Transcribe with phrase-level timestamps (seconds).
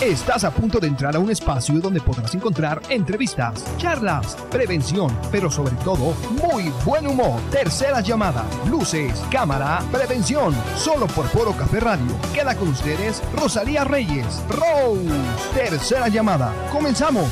[0.00, 5.50] Estás a punto de entrar a un espacio donde podrás encontrar entrevistas, charlas, prevención, pero
[5.50, 7.40] sobre todo muy buen humor.
[7.50, 10.54] Tercera llamada, luces, cámara, prevención.
[10.76, 12.14] Solo por Foro Café Radio.
[12.32, 14.40] Queda con ustedes Rosalía Reyes.
[14.48, 15.10] Rose.
[15.52, 16.52] Tercera llamada.
[16.70, 17.28] Comenzamos.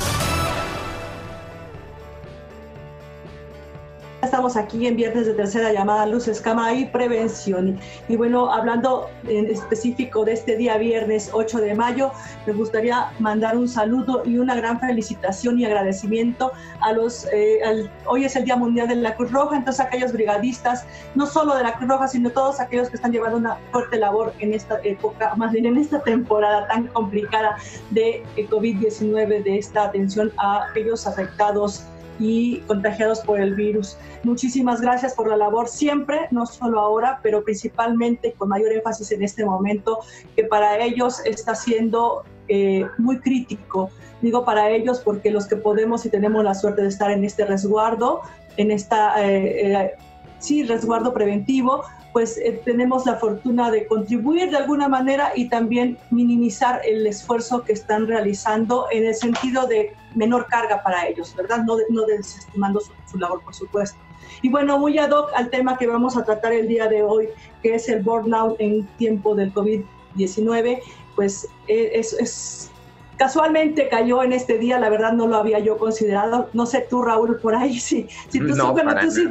[4.46, 7.80] Estamos aquí en viernes de tercera llamada Luz Escama y Prevención.
[8.08, 12.12] Y bueno, hablando en específico de este día viernes 8 de mayo,
[12.46, 18.24] me gustaría mandar un saludo y una gran felicitación y agradecimiento a los, eh, hoy
[18.24, 20.86] es el Día Mundial de la Cruz Roja, entonces aquellos brigadistas,
[21.16, 24.32] no solo de la Cruz Roja, sino todos aquellos que están llevando una fuerte labor
[24.38, 27.56] en esta época, más bien en esta temporada tan complicada
[27.90, 31.84] de COVID-19, de esta atención a aquellos afectados
[32.18, 33.96] y contagiados por el virus.
[34.22, 39.22] Muchísimas gracias por la labor siempre, no solo ahora, pero principalmente con mayor énfasis en
[39.22, 40.00] este momento,
[40.34, 43.90] que para ellos está siendo eh, muy crítico.
[44.22, 47.44] Digo para ellos porque los que podemos y tenemos la suerte de estar en este
[47.44, 48.22] resguardo,
[48.56, 49.94] en esta, eh, eh,
[50.38, 51.82] sí, resguardo preventivo,
[52.16, 57.74] pues tenemos la fortuna de contribuir de alguna manera y también minimizar el esfuerzo que
[57.74, 61.64] están realizando en el sentido de menor carga para ellos, ¿verdad?
[61.66, 63.98] No, no desestimando su, labor, por supuesto.
[64.40, 67.28] Y bueno, muy ad hoc al tema que vamos a tratar el día de hoy,
[67.62, 70.80] que es el burnout en tiempo del COVID-19,
[71.16, 72.70] pues eh, es, es,
[73.18, 76.48] casualmente cayó en este día, la verdad no lo había yo considerado.
[76.54, 78.08] No sé tú, Raúl, por ahí, sí.
[78.30, 79.28] Si tú, no, bueno, tú sí,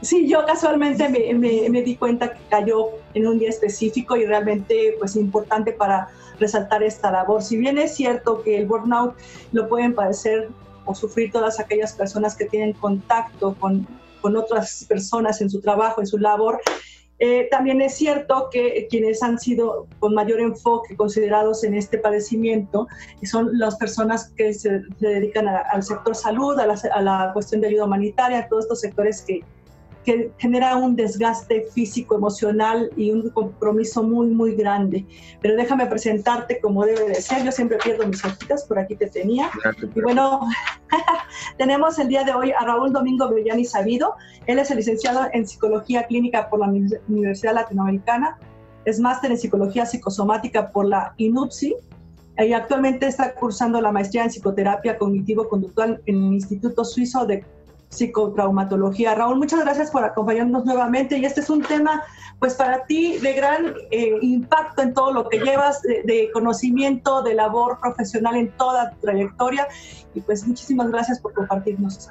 [0.00, 5.16] sí, yo casualmente me, di cuenta que cayó en un día específico y realmente pues
[5.16, 7.42] importante para resaltar esta labor.
[7.42, 9.14] Si bien es cierto que el burnout
[9.52, 10.48] lo pueden padecer
[10.84, 13.86] o sufrir todas aquellas personas que tienen contacto con,
[14.22, 16.60] otras personas en su trabajo, en su labor,
[17.20, 22.88] eh, también es cierto que quienes han sido con mayor enfoque considerados en este padecimiento
[23.22, 27.68] son las personas que se, dedican al sector salud, a la, a la, cuestión de
[27.68, 29.44] ayuda humanitaria, todos estos sectores que,
[30.06, 35.04] que genera un desgaste físico, emocional y un compromiso muy, muy grande.
[35.42, 37.44] Pero déjame presentarte como debe de ser.
[37.44, 39.50] Yo siempre pierdo mis hojitas, por aquí te tenía.
[39.94, 40.40] Y bueno,
[41.58, 44.14] tenemos el día de hoy a Raúl Domingo Villani Sabido.
[44.46, 46.68] Él es el licenciado en Psicología Clínica por la
[47.08, 48.38] Universidad Latinoamericana.
[48.84, 51.74] Es máster en Psicología Psicosomática por la INUPSI
[52.38, 57.44] y actualmente está cursando la maestría en psicoterapia cognitivo-conductual en el Instituto Suizo de
[57.88, 59.14] psicotraumatología.
[59.14, 62.02] Raúl, muchas gracias por acompañarnos nuevamente y este es un tema
[62.38, 67.34] pues para ti de gran eh, impacto en todo lo que llevas de, conocimiento, de
[67.34, 69.66] labor profesional en toda tu trayectoria
[70.14, 72.10] y pues muchísimas gracias por compartirnos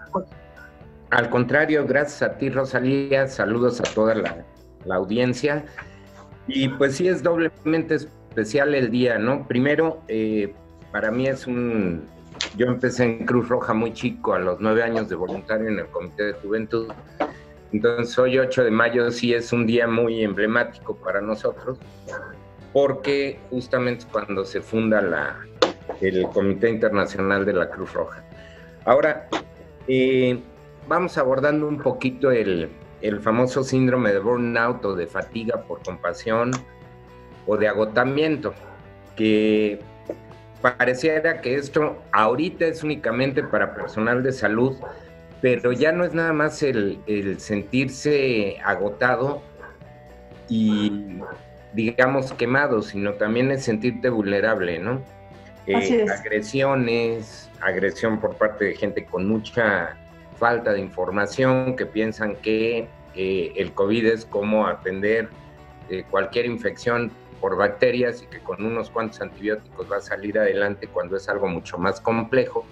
[1.12, 4.46] Al contrario, gracias a ti Rosalía, saludos a toda la,
[4.92, 5.66] audiencia
[6.48, 9.48] y pues sí es doblemente especial el día, ¿no?
[9.48, 10.54] Primero, eh,
[10.92, 12.08] para mí es un
[12.58, 15.88] yo empecé en Cruz Roja muy chico, a los nueve años de voluntario en el
[15.88, 16.88] Comité de Juventud.
[17.72, 21.78] Entonces hoy 8 de mayo sí es un día muy emblemático para nosotros,
[22.72, 25.38] porque justamente cuando se funda la,
[26.02, 28.24] el Comité Internacional de la Cruz Roja.
[28.86, 29.28] Ahora,
[29.88, 30.40] eh,
[30.88, 32.70] vamos abordando un poquito el,
[33.02, 36.52] el famoso síndrome de burnout o de fatiga por compasión
[37.48, 38.54] o de agotamiento,
[39.16, 39.80] que
[40.66, 44.76] pareciera que esto ahorita es únicamente para personal de salud,
[45.40, 47.00] pero ya no es nada más el,
[47.38, 49.44] sentirse agotado
[50.50, 51.20] y
[51.74, 55.04] digamos quemado, sino también es sentirte vulnerable, ¿no?
[55.68, 59.96] Eh, agresiones, agresión por parte de gente con mucha
[60.40, 65.30] falta de información que piensan que eh, el COVID es como atender
[65.90, 67.12] eh, cualquier infección
[67.46, 71.48] por bacterias y que con unos cuantos antibióticos va a salir adelante cuando es algo
[71.48, 72.66] mucho más complejo.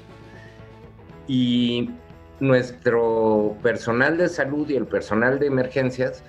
[1.27, 1.91] Y
[2.39, 6.23] nuestro personal de salud y el personal de emergencias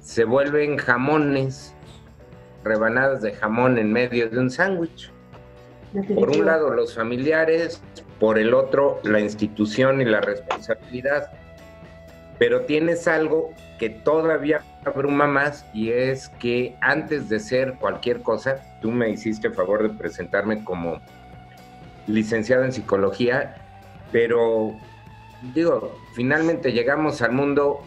[0.00, 1.74] se vuelven jamones,
[2.64, 5.10] rebanadas de jamón en medio de un sándwich.
[6.14, 7.80] Por un lado los familiares,
[8.20, 11.30] por el otro la institución y la responsabilidad.
[12.38, 18.60] Pero tienes algo que todavía abruma más y es que antes de ser cualquier cosa,
[18.80, 21.00] tú me hiciste el favor de presentarme como
[22.06, 23.56] licenciado en psicología,
[24.12, 24.76] pero
[25.54, 27.80] digo, finalmente llegamos al mundo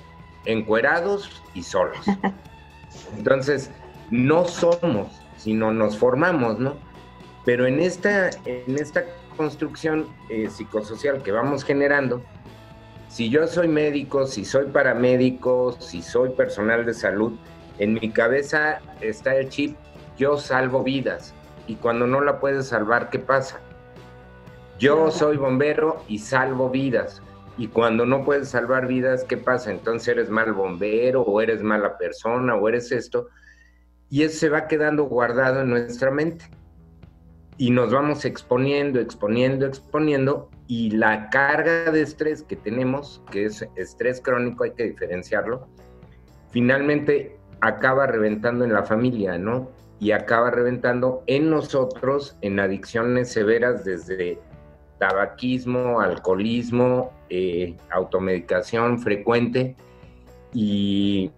[0.46, 2.00] encuerados y solos.
[3.18, 3.72] Entonces,
[4.10, 6.76] no somos, sino nos formamos, ¿no?
[7.46, 9.06] Pero en esta, en esta
[9.38, 12.22] construcción eh, psicosocial que vamos generando,
[13.10, 17.34] si yo soy médico, si soy paramédico, si soy personal de salud,
[17.80, 19.76] en mi cabeza está el chip,
[20.18, 21.34] yo salvo vidas,
[21.70, 23.60] y cuando no la puedes salvar, ¿qué pasa?
[24.80, 27.22] Yo soy bombero y salvo vidas.
[27.58, 29.70] Y cuando no puedes salvar vidas, ¿qué pasa?
[29.70, 33.28] Entonces eres mal bombero o eres mala persona o eres esto.
[34.10, 36.46] Y eso se va quedando guardado en nuestra mente.
[37.58, 40.50] Y nos vamos exponiendo, exponiendo, exponiendo.
[40.70, 45.68] Y la carga de estrés que tenemos, que es estrés crónico, hay que diferenciarlo,
[46.52, 49.72] finalmente acaba reventando en la familia, ¿no?
[50.00, 54.40] Y acaba reventando en nosotros en adicciones severas desde
[55.00, 59.76] tabaquismo, alcoholismo, eh, automedicación frecuente
[60.54, 61.32] y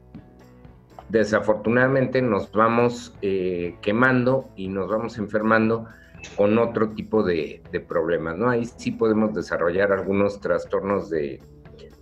[1.08, 5.88] desafortunadamente nos vamos eh, quemando y nos vamos enfermando
[6.36, 8.50] con otro tipo de, problemas, ¿no?
[8.50, 11.40] Ahí sí podemos desarrollar algunos trastornos de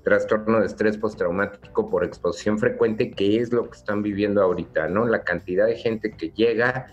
[0.03, 5.05] trastorno de estrés postraumático por exposición frecuente, que es lo que están viviendo ahorita, ¿no?
[5.05, 6.87] La cantidad de gente que llega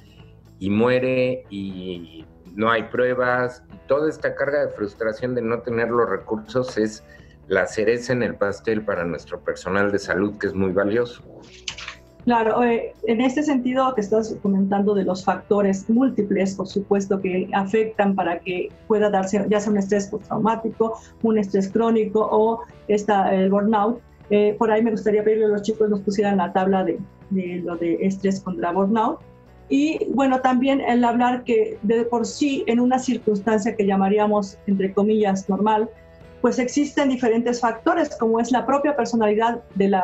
[0.59, 2.25] y muere y
[2.55, 7.05] no hay pruebas, toda esta carga de frustración de no tener los recursos es
[7.49, 11.23] la cereza en el pastel para nuestro personal de salud, que es muy valioso.
[12.27, 17.49] Claro, eh, en este sentido que estás comentando de los factores múltiples, por supuesto, que
[17.53, 23.33] afectan para que pueda darse ya sea un estrés postraumático, un estrés crónico o esta,
[23.33, 24.01] el burnout,
[24.31, 26.99] eh, por ahí me gustaría pedirle a los chicos nos pusieran la tabla de,
[27.31, 29.21] de lo de estrés contra burnout.
[29.69, 34.93] Y bueno, también el hablar que de por sí en una circunstancia que llamaríamos, entre
[34.93, 35.89] comillas, normal,
[36.47, 39.97] pues existen diferentes factores, como es la propia personalidad del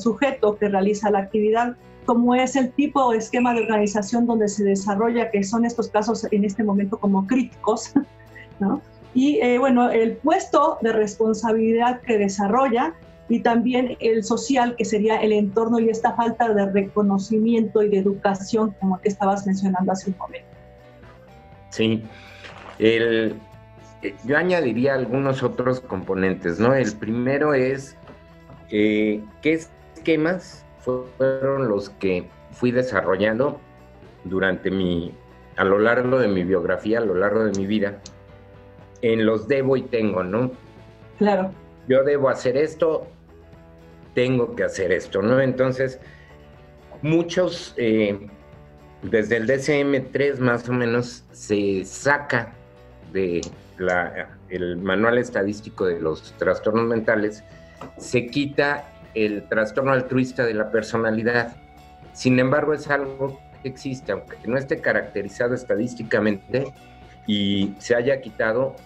[0.00, 4.64] sujeto que realiza la actividad, como es el tipo o esquema de organización donde se
[4.64, 7.92] desarrolla, que son estos casos en este momento como críticos,
[8.58, 8.82] ¿no?
[9.14, 12.94] Y eh, bueno, el puesto de responsabilidad que desarrolla
[13.28, 17.98] y también el social, que sería el entorno y esta falta de reconocimiento y de
[17.98, 20.48] educación, como que estabas mencionando hace un momento.
[21.70, 22.02] Sí,
[22.80, 23.36] el,
[24.24, 26.74] yo añadiría algunos otros componentes, ¿no?
[26.74, 27.96] El primero es
[28.70, 33.60] eh, qué esquemas fueron los que fui desarrollando
[34.24, 35.12] durante mi,
[35.56, 38.00] a lo largo de mi biografía, a lo largo de mi vida,
[39.02, 40.52] en los debo y tengo, ¿no?
[41.18, 41.50] Claro.
[41.88, 43.06] Yo debo hacer esto,
[44.14, 45.40] tengo que hacer esto, ¿no?
[45.40, 46.00] Entonces,
[47.02, 48.28] muchos, eh,
[49.02, 52.52] desde el DCM3 más o menos, se saca
[53.12, 53.40] de
[54.48, 57.44] el manual estadístico de los trastornos mentales,
[57.96, 61.56] se quita el trastorno altruista de la personalidad.
[62.12, 66.72] Sin embargo, es algo que existe, aunque no esté caracterizado estadísticamente
[67.26, 68.76] y se haya quitado,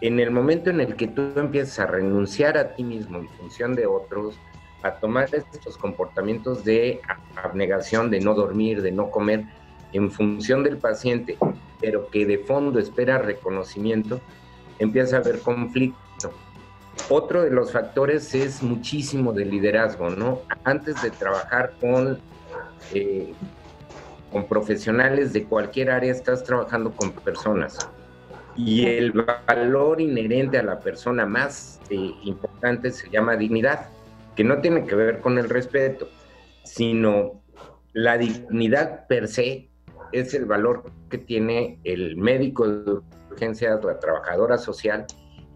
[0.00, 3.74] en el momento en el que tú empiezas a renunciar a ti mismo en función
[3.74, 4.38] de otros,
[4.82, 7.00] a tomar estos comportamientos de
[7.42, 9.44] abnegación, de no dormir, de no comer,
[9.92, 11.38] en función del paciente,
[11.80, 14.20] pero que de fondo espera reconocimiento,
[14.78, 16.32] empieza a haber conflicto.
[17.08, 20.40] Otro de los factores es muchísimo de liderazgo, ¿no?
[20.64, 22.18] Antes de trabajar con,
[22.94, 23.32] eh,
[24.32, 27.88] con profesionales de cualquier área, estás trabajando con personas
[28.56, 33.88] y el valor inherente a la persona más eh, importante se llama dignidad,
[34.34, 36.08] que no tiene que ver con el respeto,
[36.64, 37.42] sino
[37.92, 39.68] la dignidad per se
[40.12, 43.00] es el valor que tiene el médico de
[43.30, 45.06] urgencias, la trabajadora social,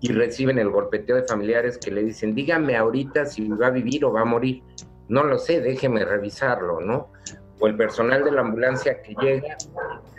[0.01, 4.05] y reciben el golpeteo de familiares que le dicen, dígame ahorita si va a vivir
[4.05, 4.63] o va a morir.
[5.09, 7.13] No lo sé, déjeme revisarlo, ¿no?
[7.59, 9.59] O el personal de la ambulancia que llega,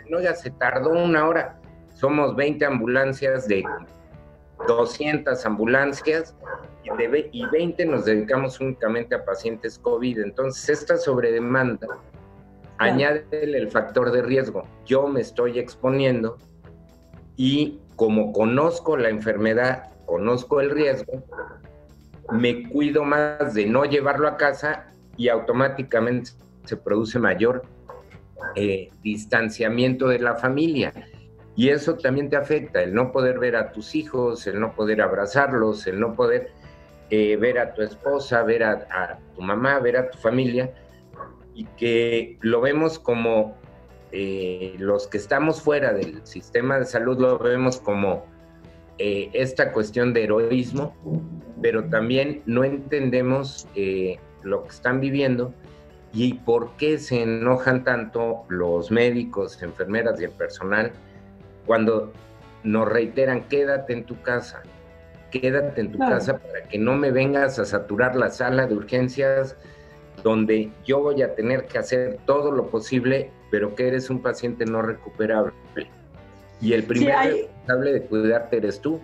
[0.08, 1.58] no, ya se tardó una hora
[2.02, 3.62] somos 20 ambulancias de
[4.66, 6.34] 200 ambulancias
[6.82, 10.18] y, de, y 20 nos dedicamos únicamente a pacientes COVID.
[10.18, 11.86] Entonces, esta sobredemanda
[12.82, 14.64] añade el factor de riesgo.
[14.84, 16.38] Yo me estoy exponiendo
[17.36, 21.24] y como conozco la enfermedad, conozco el riesgo,
[22.30, 24.86] me cuido más de no llevarlo a casa
[25.16, 26.32] y automáticamente
[26.64, 27.62] se produce mayor
[28.54, 30.92] eh, distanciamiento de la familia.
[31.54, 35.02] Y eso también te afecta, el no poder ver a tus hijos, el no poder
[35.02, 36.50] abrazarlos, el no poder
[37.10, 40.72] eh, ver a tu esposa, ver a, tu mamá, ver a tu familia,
[41.54, 43.56] y que lo vemos como
[44.10, 48.24] eh, los que estamos fuera del sistema de salud, lo vemos como
[48.98, 50.94] eh, esta cuestión de heroísmo,
[51.60, 53.66] pero también no entendemos
[54.42, 55.54] lo que están viviendo
[56.12, 60.92] y por qué se enojan tanto los médicos, enfermeras y el personal
[61.66, 62.12] cuando
[62.64, 64.62] nos reiteran, quédate en tu casa,
[65.30, 69.56] quédate en tu casa para que no me vengas a saturar la sala de urgencias
[70.22, 74.64] donde yo voy a tener que hacer todo lo posible, pero que eres un paciente
[74.64, 75.52] no recuperable.
[76.60, 79.00] Y el primer responsable de cuidarte eres tú.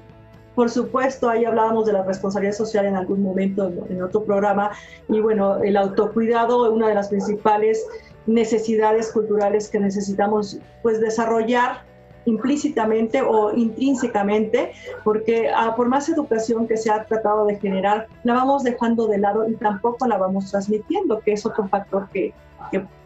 [0.55, 4.73] Por supuesto, ahí hablábamos de la responsabilidad social en algún momento en otro programa.
[5.09, 7.85] Y bueno, el autocuidado es una de las principales
[8.27, 11.83] necesidades culturales que necesitamos pues desarrollar
[12.29, 14.73] implícitamente o intrínsecamente,
[15.05, 19.19] porque ah, por más educación que se ha tratado de generar, la vamos dejando de
[19.19, 22.33] lado y tampoco la vamos transmitiendo, que es otro factor que,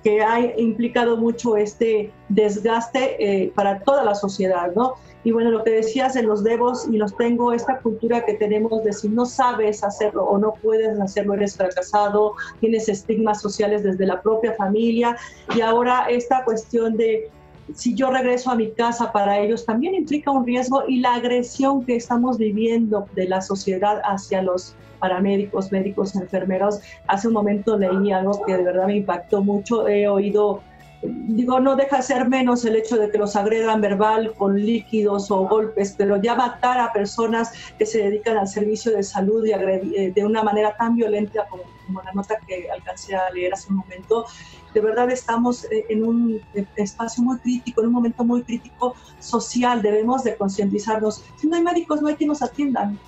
[0.03, 4.95] que, ha implicado mucho este desgaste eh, para toda la sociedad, ¿no?
[5.25, 8.83] Y bueno, lo que decías de los debos y los tengo, esta cultura que tenemos
[8.83, 14.05] de si no sabes hacerlo o no puedes hacerlo, eres fracasado, tienes estigmas sociales desde
[14.05, 15.17] la propia familia
[15.55, 17.31] y ahora esta cuestión de
[17.75, 21.85] si yo regreso a mi casa para ellos también implica un riesgo y la agresión
[21.85, 26.81] que estamos viviendo de la sociedad hacia los paramédicos, médicos, enfermeros.
[27.09, 29.89] Hace un momento leí algo que de verdad me impactó mucho.
[29.89, 30.63] He oído,
[31.03, 35.29] digo, no deja de ser menos el hecho de que los agredan verbal con líquidos
[35.33, 39.51] o golpes, pero ya matar a personas que se dedican al servicio de salud y
[39.51, 41.65] eh, de una manera tan violenta como
[42.03, 44.27] la nota que alcancé a leer hace un momento,
[44.75, 46.41] de verdad estamos eh, en un
[46.77, 51.23] espacio muy crítico, en un momento muy crítico social, debemos de concientizarnos.
[51.37, 52.99] Si no hay médicos, no hay quien nos atiendan.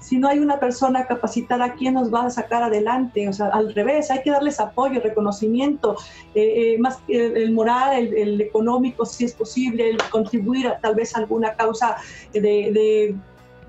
[0.00, 3.26] Si no hay una persona capacitada, ¿quién nos va a sacar adelante?
[3.26, 5.96] O sea, al revés, hay que darles apoyo, reconocimiento,
[6.34, 11.16] eh, eh, más el moral, el, económico, si es posible, el contribuir a, tal vez
[11.16, 11.96] alguna causa
[12.34, 13.16] de,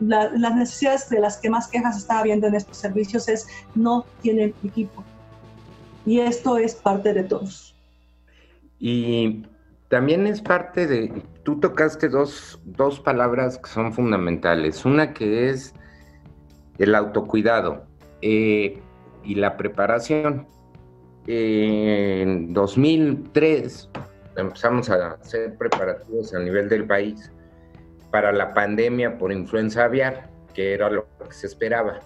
[0.02, 4.54] las necesidades de las que más quejas está habiendo en estos servicios es no tienen
[4.62, 5.06] equipo
[6.06, 7.76] y esto es parte de todos.
[8.80, 9.46] Y
[9.88, 14.86] también es parte de, tú tocaste dos, dos palabras que son fundamentales.
[14.86, 15.74] Una que es
[16.78, 17.86] el autocuidado
[18.22, 18.82] eh,
[19.24, 20.48] y la preparación.
[21.28, 23.90] en 2003
[24.36, 27.32] empezamos a hacer preparativos a nivel del país
[28.12, 32.00] para la pandemia por influenza aviar, que era lo que se esperaba.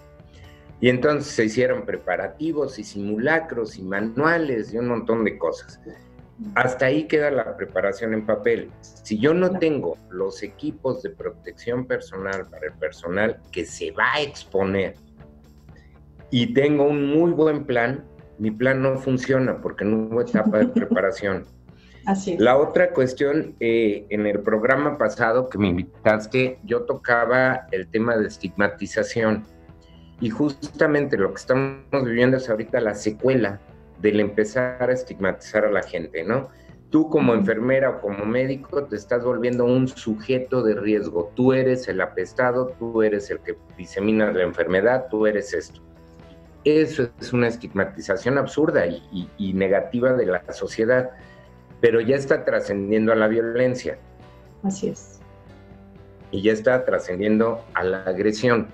[0.81, 5.79] Y entonces se hicieron preparativos y simulacros y manuales y un montón de cosas.
[6.55, 8.71] Hasta ahí queda la preparación en papel.
[8.81, 14.13] Si yo no tengo los equipos de protección personal para el personal que se va
[14.13, 14.95] a exponer
[16.31, 18.05] y tengo un muy buen plan,
[18.38, 21.43] mi plan no funciona porque no hubo etapa de preparación.
[22.05, 27.88] Así La otra cuestión, eh, en el programa pasado que me invitaste, yo tocaba el
[27.89, 29.43] tema de estigmatización
[30.21, 33.59] y justamente lo que estamos viviendo es ahorita la secuela
[34.01, 36.49] del empezar a estigmatizar a la gente, ¿no?
[36.89, 41.31] Tú como enfermera o como médico te estás volviendo un sujeto de riesgo.
[41.35, 45.81] Tú eres el apestado, tú eres el que disemina la enfermedad, tú eres esto.
[46.63, 51.11] Eso es una estigmatización absurda y, y negativa de la sociedad,
[51.79, 53.97] pero ya está trascendiendo a la violencia.
[54.63, 55.21] Así es.
[56.31, 58.67] Y ya está trascendiendo a la agresión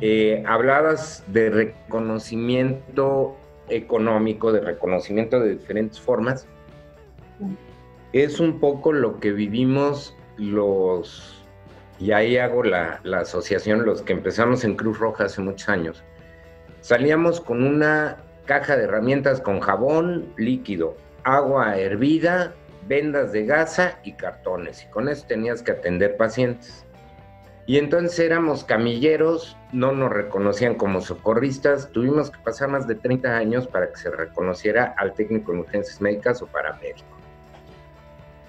[0.00, 3.36] eh, hablabas de reconocimiento
[3.68, 6.46] económico, de reconocimiento de diferentes formas.
[8.12, 11.44] Es un poco lo que vivimos los,
[11.98, 16.02] y ahí hago la, la asociación, los que empezamos en Cruz Roja hace muchos años.
[16.80, 22.54] Salíamos con una caja de herramientas con jabón líquido, agua hervida,
[22.86, 24.84] vendas de gasa y cartones.
[24.84, 26.84] Y con eso tenías que atender pacientes.
[27.68, 33.36] Y entonces éramos camilleros, no nos reconocían como socorristas, tuvimos que pasar más de 30
[33.36, 37.04] años para que se reconociera al técnico en urgencias médicas o paramédico.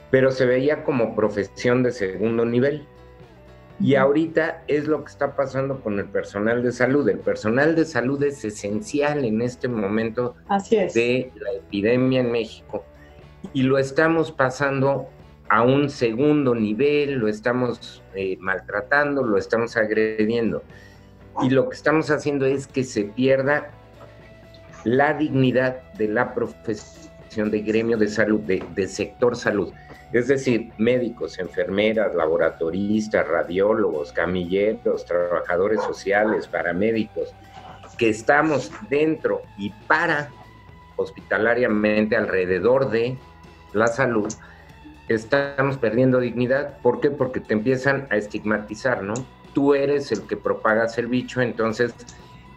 [0.10, 2.88] Pero se veía como profesión de segundo nivel.
[3.82, 7.08] Y ahorita es lo que está pasando con el personal de salud.
[7.10, 10.38] El personal de salud es esencial en este momento
[10.70, 12.86] de la epidemia en México.
[13.52, 15.10] Y lo estamos pasando
[15.50, 20.64] a un segundo nivel, lo estamos eh, maltratando, lo estamos agrediendo.
[21.42, 23.72] Y lo que estamos haciendo es que se pierda
[24.84, 29.74] la dignidad de la profesión de gremio de salud, de, sector salud.
[30.14, 37.34] Es decir, médicos, enfermeras, laboratoristas, radiólogos, camilleros, trabajadores sociales, paramédicos,
[37.98, 40.30] que estamos dentro y para
[40.96, 43.18] hospitalariamente alrededor de
[43.74, 44.34] la salud,
[45.10, 46.78] estamos perdiendo dignidad.
[46.82, 47.12] ¿Por qué?
[47.12, 49.14] Porque te empiezan a estigmatizar, ¿no?
[49.54, 51.94] Tú eres el que propagas el bicho, entonces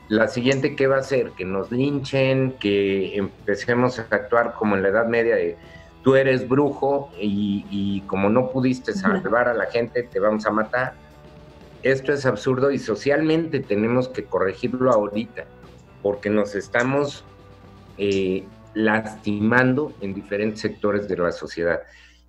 [0.09, 4.83] la siguiente que va a ser que nos linchen, que empecemos a actuar como en
[4.83, 5.57] la Edad Media de
[6.03, 10.51] tú eres brujo y, y como no pudiste salvar a la gente, te vamos a
[10.51, 10.95] matar.
[11.83, 15.47] Esto es absurdo y socialmente tenemos que corregirlo ahorita,
[16.03, 17.25] porque nos estamos
[17.99, 18.45] eh,
[18.75, 21.83] lastimando en diferentes sectores de la sociedad.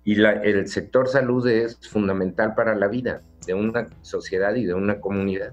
[0.04, 5.00] Y el sector salud es fundamental para la vida de una sociedad y de una
[5.00, 5.52] comunidad.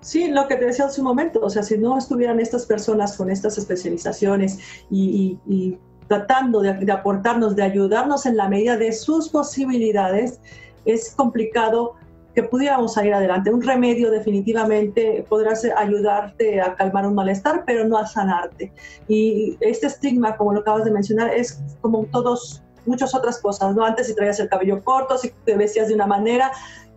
[0.00, 3.16] Sí, lo que te decía hace un momento, o sea, si no estuvieran estas personas
[3.16, 4.58] con estas especializaciones
[4.90, 5.78] y,
[6.08, 10.40] tratando de, de, aportarnos, de ayudarnos en la medida de sus posibilidades,
[10.84, 11.94] es complicado
[12.34, 13.50] que pudiéramos salir adelante.
[13.50, 18.72] Un remedio definitivamente podrá ayudarte a calmar un malestar, pero no a sanarte.
[19.08, 23.84] Y este estigma, como lo acabas de mencionar, es como todos muchas otras cosas, ¿no?
[23.84, 26.50] Antes si traías el cabello corto, si te vestías de una manera.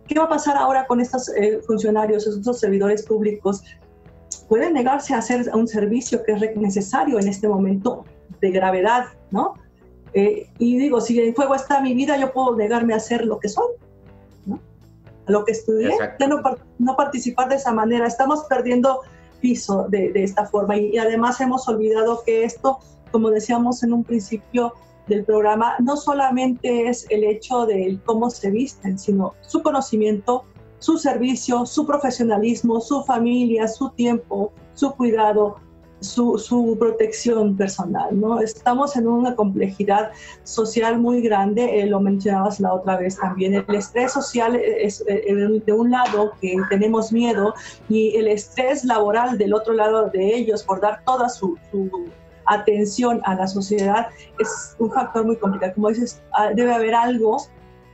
[0.06, 3.62] ¿Qué va a pasar ahora con estos eh, funcionarios, estos servidores públicos?
[4.48, 8.04] Pueden negarse a hacer un servicio que es necesario en este momento
[8.40, 9.54] de gravedad, ¿no?
[10.14, 13.38] Eh, y digo, si en juego está mi vida, yo puedo negarme a hacer lo
[13.38, 13.66] que soy
[15.28, 15.90] lo que estudié,
[16.26, 16.40] no,
[16.78, 18.06] no, participar de esa manera.
[18.06, 19.02] Estamos perdiendo
[19.40, 22.78] piso de, de esta forma y, y, además hemos olvidado que esto,
[23.12, 24.72] como decíamos en un principio
[25.08, 30.44] del programa, no solamente es el hecho de cómo se visten, sino su conocimiento,
[30.78, 35.56] su servicio, su profesionalismo, su familia, su tiempo, su cuidado,
[36.00, 38.18] su, protección personal.
[38.18, 38.40] ¿no?
[38.40, 40.10] Estamos en una complejidad
[40.44, 43.54] social muy grande, eh, lo mencionabas la otra vez también.
[43.54, 47.54] El estrés social es eh, de un lado que tenemos miedo
[47.88, 51.58] y el estrés laboral del otro lado de ellos por dar toda su,
[52.48, 55.74] atención a la sociedad es un factor muy complicado.
[55.74, 57.38] Como dices, ah, debe haber algo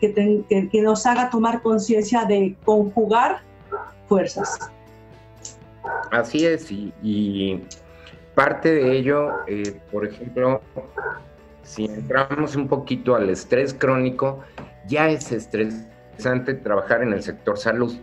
[0.01, 0.13] que,
[0.49, 3.43] que, nos haga tomar conciencia de conjugar
[4.07, 4.71] fuerzas.
[6.11, 7.63] Así es, y
[8.35, 10.61] Parte de ello, eh, por ejemplo,
[11.63, 14.41] si entramos un poquito al estrés crónico,
[14.89, 17.95] ya es estresante trabajar en el sector salud.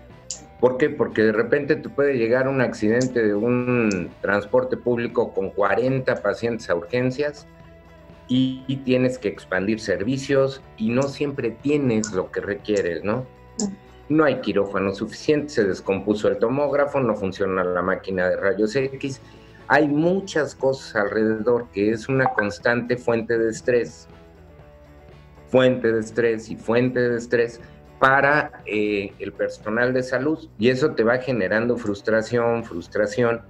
[0.62, 0.90] ¿Por qué?
[0.90, 6.70] Porque de repente tú puede llegar un accidente de un transporte público con 40 pacientes
[6.70, 7.46] a urgencias
[8.30, 13.26] y, y tienes que expandir servicios y no siempre tienes lo que requieres, ¿no?
[14.08, 19.20] No hay quirófano suficiente, se descompuso el tomógrafo, no funciona la máquina de rayos X
[19.74, 24.06] hay muchas cosas alrededor que es una constante fuente de estrés,
[25.48, 27.62] fuente de estrés y fuente de estrés
[28.02, 30.50] para eh, el personal de salud.
[30.58, 33.42] Y eso te va generando frustración, frustración,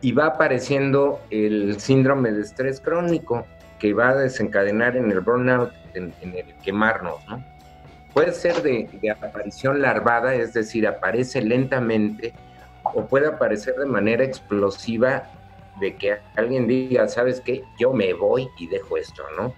[0.00, 3.46] y va apareciendo el síndrome de estrés crónico
[3.78, 7.44] que va a desencadenar en el burnout, en, el quemarnos, ¿no?
[8.14, 12.32] Puede ser de, de aparición larvada, es decir, aparece lentamente,
[12.82, 15.24] o puede aparecer de manera explosiva
[15.80, 17.62] de que alguien diga, ¿sabes qué?
[17.78, 19.52] Yo me voy y dejo esto, ¿no?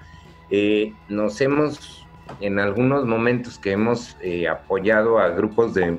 [0.50, 2.04] Eh, nos hemos,
[2.40, 5.98] en algunos momentos que hemos eh, apoyado a grupos de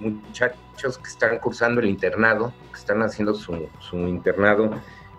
[0.00, 4.70] muchachos que están cursando el internado, que están haciendo su, su internado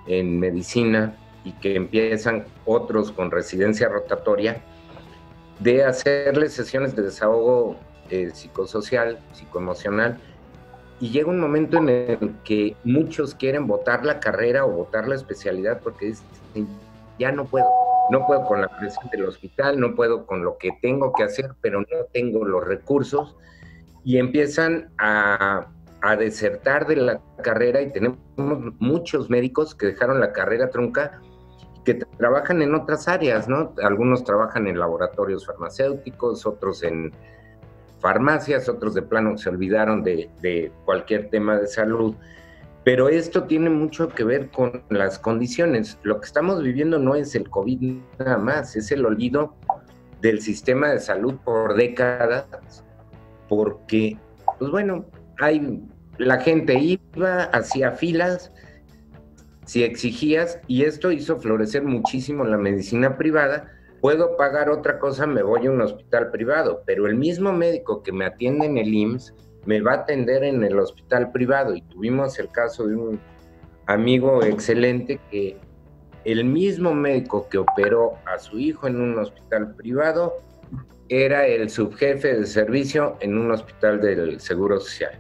[0.06, 4.62] en medicina y que empiezan otros con residencia rotatoria,
[5.60, 7.78] de hacerles sesiones de desahogo
[8.10, 10.20] eh, psicosocial, psicoemocional,
[11.00, 15.16] y llega un momento en el que muchos quieren votar la carrera o votar la
[15.16, 16.68] especialidad porque dicen,
[17.20, 17.68] ya no puedo,
[18.10, 21.52] no puedo con la presión del hospital, no puedo con lo que tengo que hacer,
[21.62, 23.36] pero no tengo los recursos
[24.04, 25.68] y empiezan a,
[26.02, 28.20] a desertar de la carrera y tenemos
[28.80, 31.22] muchos médicos que dejaron la carrera trunca
[31.88, 33.74] que trabajan en otras áreas, ¿no?
[33.82, 37.14] Algunos trabajan en laboratorios farmacéuticos, otros en
[38.00, 42.14] farmacias, otros de plano se olvidaron de, cualquier tema de salud.
[42.88, 46.00] Pero esto tiene mucho que ver con las condiciones.
[46.04, 49.58] Lo que estamos viviendo no es el COVID nada más, es el olvido
[50.22, 52.48] del sistema de salud por décadas,
[53.50, 54.18] porque,
[54.58, 55.06] pues bueno,
[56.18, 58.54] la gente iba, hacía filas,
[59.66, 63.70] si exigías, y esto hizo florecer muchísimo la medicina privada,
[64.00, 68.14] puedo pagar otra cosa, me voy a un hospital privado, pero el mismo médico que
[68.14, 69.34] me atiende en el IMSS
[69.68, 71.76] me va a atender en el hospital privado.
[71.76, 73.20] Y tuvimos el caso de un
[73.86, 75.58] amigo excelente que
[76.26, 80.38] el mismo médico que operó a su hijo en un hospital privado
[81.10, 85.12] era el subjefe de servicio en un hospital del Seguro Social.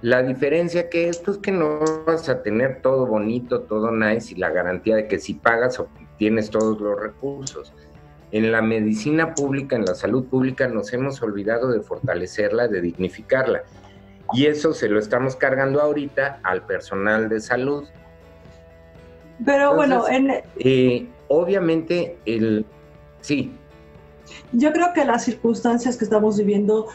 [0.00, 4.38] La diferencia que es pues, que no vas a tener todo bonito, todo nice y
[4.38, 7.72] la garantía de que si pagas obtienes todos los recursos.
[8.30, 13.62] En la medicina pública, en la salud pública, nos hemos olvidado de fortalecerla, de dignificarla.
[14.32, 17.88] Y eso se lo estamos cargando ahorita al personal de salud.
[19.44, 20.42] Pero bueno, en...
[20.58, 22.66] Eh, obviamente, el...
[23.20, 23.54] Sí.
[24.52, 26.88] Yo creo que las circunstancias que estamos viviendo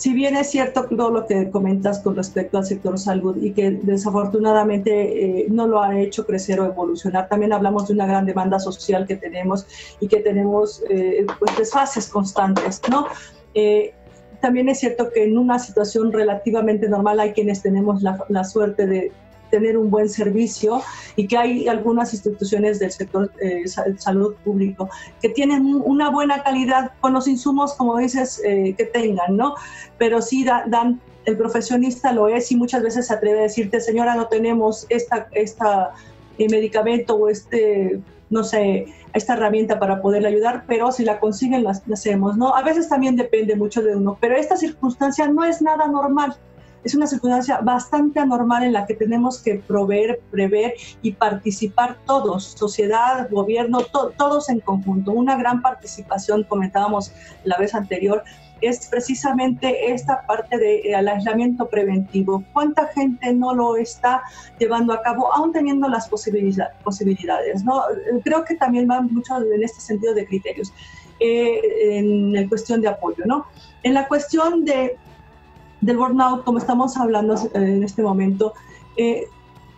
[0.00, 3.70] si bien es cierto todo lo que comentas con respecto al sector salud y que
[3.70, 8.58] desafortunadamente eh, no lo ha hecho crecer o evolucionar, también hablamos de una gran demanda
[8.58, 9.66] social que tenemos
[10.00, 13.08] y que tenemos eh, pues desfases constantes, ¿no?
[13.52, 13.92] Eh,
[14.40, 19.12] también es cierto que en una situación relativamente normal hay quienes tenemos la suerte de
[19.50, 20.80] tener un buen servicio
[21.16, 23.64] y que hay algunas instituciones del sector eh,
[23.98, 24.88] salud público
[25.20, 29.56] que tienen una buena calidad con los insumos, como dices, eh, que tengan, ¿no?
[29.98, 34.14] Pero sí dan, el profesionista lo es y muchas veces se atreve a decirte, señora,
[34.14, 35.90] no tenemos esta, esta
[36.38, 41.64] eh, medicamento o este, no sé, esta herramienta para poderle ayudar, pero si la consiguen,
[41.64, 42.54] la hacemos, ¿no?
[42.54, 46.36] A veces también depende mucho de uno, pero esta circunstancia no es nada normal
[46.84, 52.44] es una circunstancia bastante anormal en la que tenemos que proveer, prever y participar todos,
[52.44, 53.80] sociedad, gobierno,
[54.16, 55.12] todos en conjunto.
[55.12, 57.12] Una gran participación, comentábamos
[57.44, 58.24] la vez anterior,
[58.60, 62.42] es precisamente esta parte del aislamiento preventivo.
[62.52, 64.22] ¿Cuánta gente no lo está
[64.58, 67.64] llevando a cabo, aún teniendo las posibilidades?
[67.64, 67.82] ¿no?
[68.24, 70.72] Creo que también va mucho en este sentido de criterios,
[71.20, 71.60] eh,
[71.98, 73.24] en la cuestión de apoyo.
[73.26, 73.46] ¿no?
[73.82, 74.96] En la cuestión de
[75.80, 78.54] del burnout, como estamos hablando eh, en este momento,
[78.96, 79.26] eh,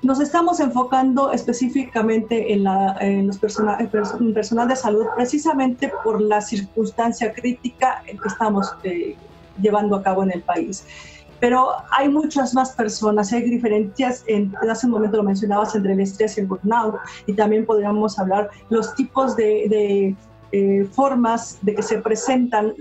[0.02, 8.02] nos estamos enfocando específicamente en, la, los personal de salud precisamente por la circunstancia crítica
[8.04, 9.16] que estamos eh,
[9.60, 10.84] llevando a cabo en el país.
[11.38, 16.00] Pero hay muchas más personas, hay diferencias, en, hace un momento lo mencionabas, entre el
[16.00, 20.16] estrés y el burnout, y también podríamos hablar los tipos de,
[20.52, 22.74] de formas de que se presentan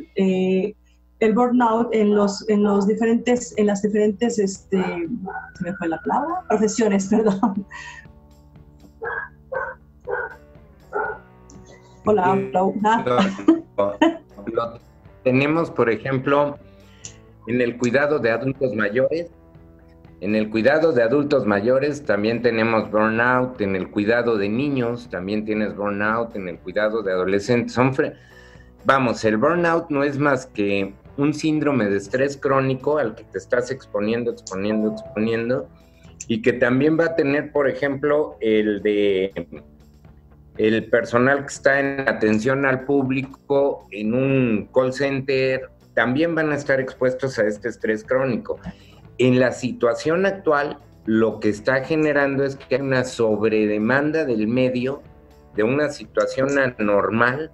[1.21, 6.01] el burnout en los, en los diferentes, en las diferentes, este, se me fue la
[6.01, 7.65] palabra, profesiones, perdón.
[12.05, 12.39] Hola,
[15.23, 16.57] tenemos, por ejemplo,
[17.45, 19.27] en el cuidado de adultos mayores.
[20.21, 23.61] En el cuidado de adultos mayores también tenemos burnout.
[23.61, 26.35] En el cuidado de niños también tienes burnout.
[26.35, 27.77] En el cuidado de adolescentes.
[28.85, 33.37] Vamos, el burnout no es más que un síndrome de estrés crónico al que te
[33.37, 35.67] estás exponiendo, exponiendo, exponiendo,
[36.27, 39.31] y que también va a tener, por ejemplo, el de
[40.57, 46.55] el personal que está en atención al público en un call center, también van a
[46.55, 48.59] estar expuestos a este estrés crónico.
[49.17, 55.01] En la situación actual, lo que está generando es que hay una sobredemanda del medio
[55.55, 57.51] de una situación anormal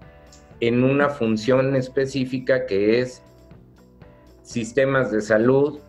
[0.60, 3.24] en una función específica que es
[4.48, 5.80] sistemas de salud.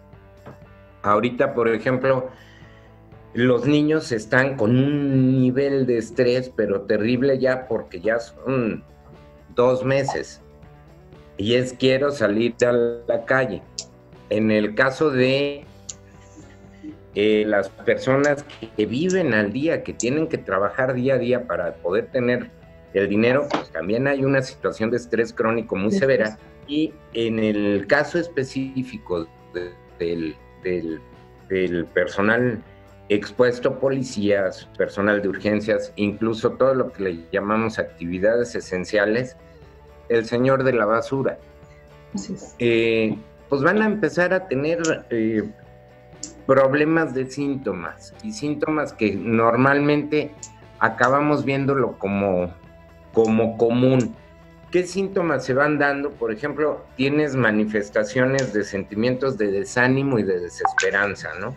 [1.02, 2.28] Ahorita, por ejemplo,
[3.32, 8.82] los niños están con un nivel de estrés, pero terrible ya porque ya son
[9.54, 10.42] dos meses.
[11.36, 13.62] Y es quiero salir a la calle.
[14.28, 15.64] En el caso de
[17.14, 18.44] eh, las personas
[18.76, 22.50] que viven al día, que tienen que trabajar día a día para poder tener
[22.92, 26.38] el dinero, pues también hay una situación de estrés crónico muy severa
[26.68, 29.26] y en el caso específico
[29.98, 30.36] del,
[31.94, 32.62] personal
[33.08, 39.36] expuesto, policías, personal de urgencias, incluso todo lo que le llamamos actividades esenciales,
[40.10, 41.38] el señor de la basura,
[42.58, 43.16] eh,
[43.48, 44.78] pues van a empezar a tener
[45.08, 45.50] eh,
[46.46, 50.32] problemas de síntomas y síntomas que normalmente
[50.80, 52.52] acabamos viéndolo como,
[53.12, 54.14] como común
[54.70, 56.10] ¿Qué síntomas se van dando?
[56.10, 61.54] Por ejemplo, tienes manifestaciones de sentimientos de desánimo y de desesperanza, ¿no?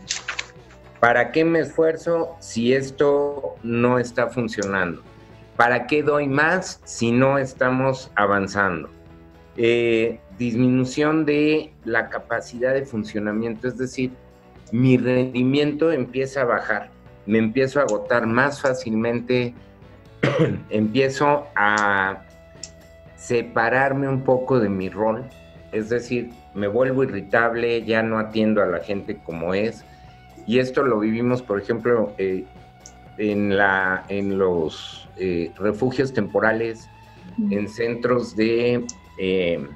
[1.02, 5.02] ¿Para qué me esfuerzo si esto no está funcionando?
[5.58, 8.90] ¿Para qué doy más si no estamos avanzando?
[9.58, 14.12] Eh, disminución de la capacidad de funcionamiento, es decir,
[14.72, 16.92] mi rendimiento empieza a bajar,
[17.26, 19.54] me empiezo a agotar más fácilmente,
[20.70, 22.24] empiezo a
[23.22, 25.24] separarme un poco de mi rol,
[25.72, 29.86] es decir, me vuelvo irritable, ya no atiendo a la gente como es,
[30.48, 32.46] y esto lo vivimos, por ejemplo, eh,
[33.20, 36.90] en, la, en los eh, refugios temporales,
[37.52, 38.86] en centros de
[39.18, 39.68] eh,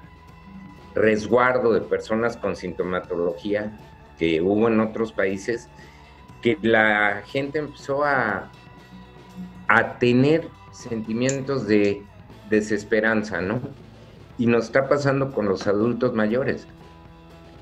[0.96, 3.78] resguardo de personas con sintomatología
[4.18, 5.70] que hubo en otros países,
[6.42, 8.52] que la gente empezó a,
[9.68, 12.04] a tener sentimientos de
[12.50, 13.60] desesperanza, ¿no?
[14.38, 16.68] Y nos está pasando con los adultos mayores.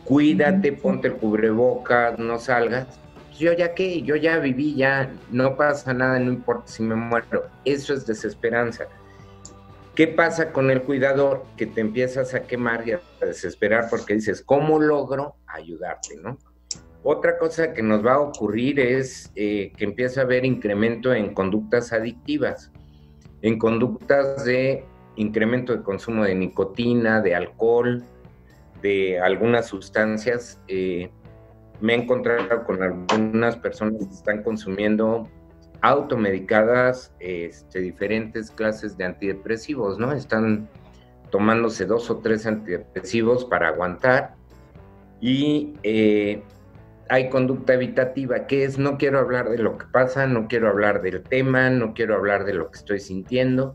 [0.04, 2.88] Cuídate, ponte el cubrebocas, no salgas.
[3.38, 7.48] Yo ya qué, yo ya viví, ya no pasa nada, no importa si me muero.
[7.66, 8.88] Eso es desesperanza.
[9.96, 11.46] ¿Qué pasa con el cuidador?
[11.56, 16.16] Que te empiezas a quemar y a desesperar porque dices, ¿cómo logro ayudarte?
[16.18, 16.38] ¿no?
[17.04, 21.34] Otra cosa que nos va a ocurrir es eh, que empieza a haber incremento en
[21.34, 22.72] conductas adictivas,
[23.44, 28.04] en conductas de incremento de consumo de nicotina, de alcohol,
[28.82, 30.60] de algunas sustancias.
[30.68, 31.12] Eh,
[31.82, 35.30] me he encontrado con algunas personas que están consumiendo
[35.82, 40.14] automedicadas este, diferentes clases de antidepresivos, ¿no?
[40.14, 40.70] Están
[41.30, 44.36] tomándose dos o tres antidepresivos para aguantar
[45.20, 46.42] y eh,
[47.10, 51.02] hay conducta evitativa, que es no quiero hablar de lo que pasa, no quiero hablar
[51.02, 53.74] del tema, no quiero hablar de lo que estoy sintiendo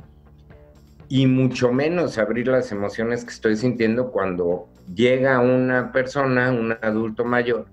[1.08, 7.24] y mucho menos abrir las emociones que estoy sintiendo cuando llega una persona, un adulto
[7.24, 7.66] mayor,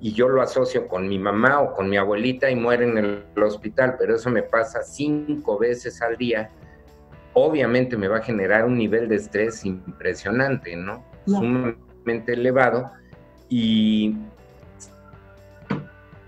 [0.00, 3.42] y yo lo asocio con mi mamá o con mi abuelita y muere en el
[3.42, 6.50] hospital, pero eso me pasa cinco veces al día,
[7.34, 11.04] obviamente me va a generar un nivel de estrés impresionante, ¿no?
[11.26, 12.90] Sumamente elevado
[13.48, 14.16] y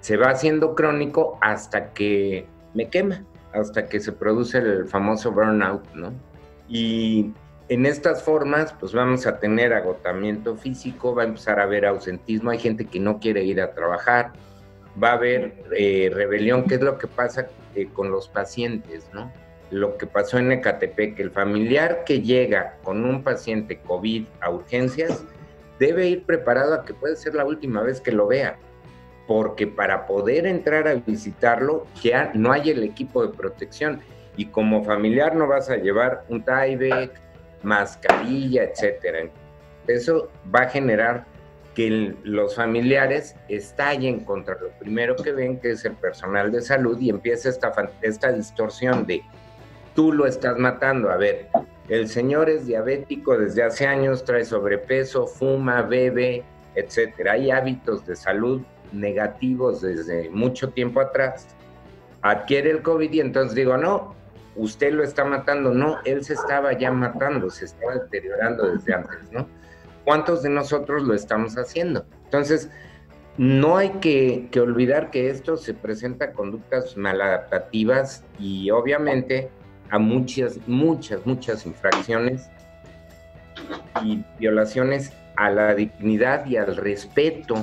[0.03, 5.88] se va haciendo crónico hasta que me quema, hasta que se produce el famoso burnout,
[5.95, 6.12] ¿no?
[6.69, 7.33] Y
[7.69, 12.51] en estas formas, pues vamos a tener agotamiento físico, va a empezar a haber ausentismo,
[12.51, 14.33] hay gente que no quiere ir a trabajar,
[15.03, 19.33] va a haber eh, rebelión, ¿qué es lo que pasa eh, con los pacientes, no?
[19.71, 25.25] Lo que pasó en Ecatepec, el familiar que llega con un paciente COVID a urgencias
[25.79, 28.59] debe ir preparado a que puede ser la última vez que lo vea,
[29.33, 34.03] porque para poder entrar a visitarlo ya no hay el equipo de protección
[34.37, 37.12] y como familiar no vas a llevar un Tyvek,
[37.62, 39.31] mascarilla, etcétera.
[39.87, 41.25] Eso va a generar
[41.75, 47.01] que los familiares estallen contra lo primero que ven, que es el personal de salud,
[47.01, 49.23] y empieza esta, esta distorsión de
[49.95, 51.11] tú lo estás matando.
[51.11, 51.49] A ver,
[51.88, 57.33] el señor es diabético desde hace años, trae sobrepeso, fuma, bebe, etcétera.
[57.33, 58.61] Hay hábitos de salud
[58.92, 61.48] negativos desde mucho tiempo atrás.
[62.22, 64.14] Adquiere el COVID y entonces digo, no,
[64.57, 69.33] usted lo está matando, no, él se estaba ya matando, se estaba deteriorando desde antes,
[69.33, 69.48] ¿no?
[70.05, 72.05] ¿Cuántos de nosotros lo estamos haciendo?
[72.24, 72.68] Entonces,
[73.38, 79.50] no hay que, olvidar que esto se presenta conductas maladaptativas y obviamente
[79.90, 82.50] a muchas, muchas, muchas infracciones
[84.02, 87.55] y violaciones a la dignidad y al respeto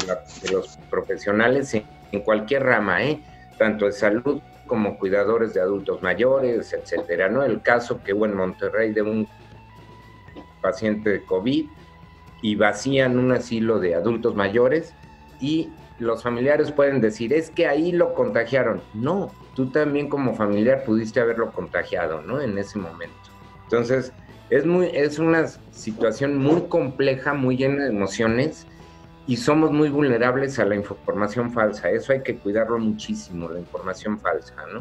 [0.00, 3.20] de, los profesionales en, en, cualquier rama, ¿eh?
[3.58, 7.42] tanto de salud como cuidadores de adultos mayores, etcétera, ¿no?
[7.42, 9.28] El caso que hubo en Monterrey de un
[10.60, 11.66] paciente de COVID
[12.42, 14.92] y vacían un asilo de adultos mayores
[15.40, 18.82] y los familiares pueden decir, es que ahí lo contagiaron.
[18.92, 22.40] No, tú también como familiar pudiste haberlo contagiado, ¿no?
[22.40, 23.14] En ese momento.
[23.64, 24.12] Entonces,
[24.50, 28.66] es, muy, es una situación muy compleja, muy llena de emociones
[29.26, 31.90] y somos muy vulnerables a la información falsa.
[31.90, 34.80] Eso hay que cuidarlo muchísimo, la información falsa, ¿no?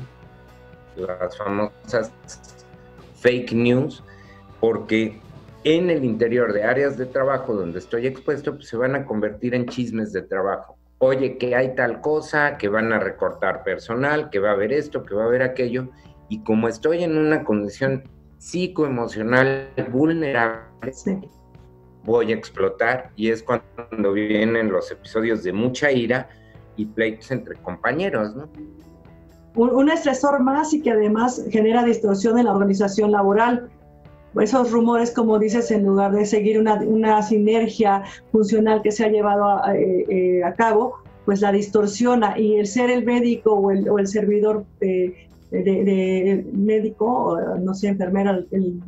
[0.96, 2.12] Las famosas
[3.20, 4.04] fake news,
[4.60, 5.20] porque
[5.64, 9.56] en el interior de áreas de trabajo donde estoy expuesto, pues se van a convertir
[9.56, 10.78] en chismes de trabajo.
[11.00, 15.04] Oye, que hay tal cosa, que van a recortar personal, que va a haber esto,
[15.04, 15.90] que va a haber aquello,
[16.30, 18.04] y como estoy en una condición
[18.38, 20.94] psicoemocional vulnerable,
[22.06, 26.30] voy a explotar y es cuando vienen los episodios de mucha ira
[26.78, 28.48] y pleitos entre compañeros, ¿no?
[29.56, 33.70] Un, estresor más y que además genera distorsión en la organización laboral.
[34.38, 39.46] Esos rumores, como dices, en lugar de seguir una, sinergia funcional que se ha llevado
[39.46, 44.08] a, eh, eh, a, cabo, pues la distorsiona y el ser el médico o el,
[44.08, 48.82] servidor de, de, médico, no sé, enfermera, el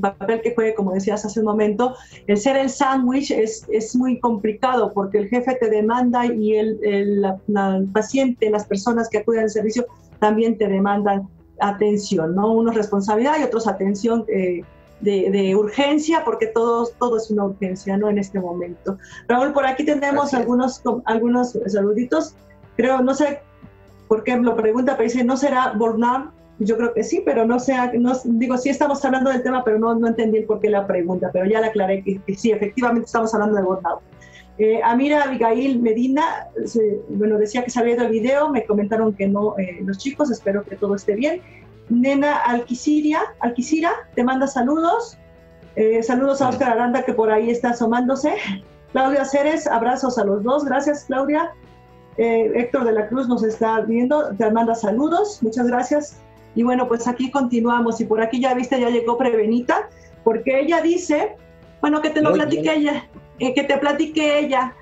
[0.00, 1.94] papel que juegue, como decías hace un momento,
[2.26, 6.78] el ser el sándwich es, es muy complicado porque el jefe te demanda y el,
[6.82, 9.86] el, paciente, las personas que acuden al servicio
[10.18, 11.28] también te demandan
[11.60, 12.52] atención, ¿no?
[12.52, 14.62] Unos responsabilidad y otros atención eh,
[15.00, 18.08] de, de, urgencia, porque todo, todo es una urgencia, ¿no?
[18.08, 18.98] En este momento.
[19.28, 22.34] Raúl, por aquí tenemos algunos, algunos saluditos.
[22.76, 23.40] Creo, no sé
[24.08, 27.58] por qué lo pregunta, pero dice, ¿no será burnout yo creo que sí, pero no
[27.58, 30.86] sé, no, digo, sí estamos hablando del tema, pero no, no entendí por qué la
[30.86, 34.00] pregunta, pero ya le aclaré que, sí, efectivamente estamos hablando de burnout.
[34.58, 36.48] Eh, Amira Abigail Medina,
[37.08, 40.30] bueno, decía que se había ido el video, me comentaron que no eh, los chicos,
[40.30, 41.40] espero que todo esté bien.
[41.88, 45.18] Nena Alquiciria, Alquicira, te manda saludos.
[45.74, 48.34] Eh, saludos a Oscar Aranda, que por ahí está asomándose.
[48.92, 51.50] Claudia Ceres, abrazos a los dos, gracias Claudia.
[52.18, 56.22] Héctor de la Cruz nos está viendo, te manda saludos, muchas gracias.
[56.54, 59.88] Y bueno, pues aquí continuamos y por aquí ya viste, ya llegó Prevenita,
[60.24, 61.36] porque ella dice,
[61.80, 64.74] bueno, que te lo platique ella, eh, que te platique ella.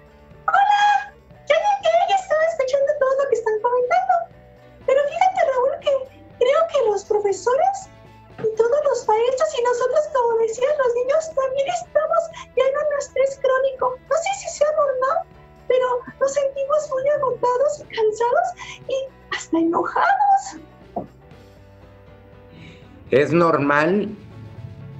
[23.10, 24.08] Es normal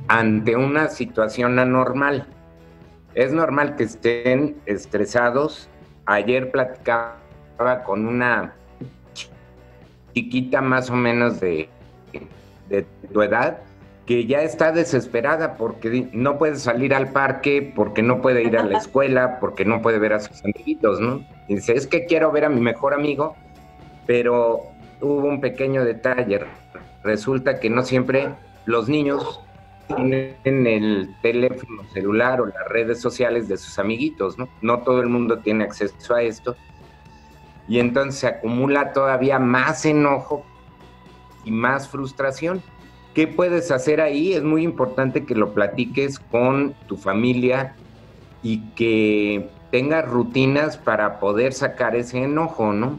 [0.09, 2.27] ante una situación anormal.
[3.15, 5.69] Es normal que estén estresados.
[6.07, 8.55] Ayer platicaba con una
[10.13, 11.69] chiquita más o menos de,
[12.69, 13.59] de tu edad
[14.07, 18.65] que ya está desesperada porque no puede salir al parque, porque no puede ir a
[18.65, 21.25] la escuela, porque no puede ver a sus amiguitos, ¿no?
[21.49, 23.37] dice, es que quiero ver a mi mejor amigo,
[24.09, 24.63] pero
[25.01, 26.41] hubo un pequeño detalle.
[27.03, 28.35] Resulta que no siempre
[28.67, 29.41] los niños
[29.97, 34.49] tienen el teléfono celular o las redes sociales de sus amiguitos, ¿no?
[34.63, 36.57] No todo el mundo tiene acceso a esto.
[37.69, 40.45] Y entonces se acumula todavía más enojo
[41.45, 42.63] y más frustración.
[43.15, 44.35] ¿Qué puedes hacer ahí?
[44.35, 47.75] Es muy importante que lo platiques con tu familia
[48.43, 52.99] y que tengas rutinas para poder sacar ese enojo, ¿no?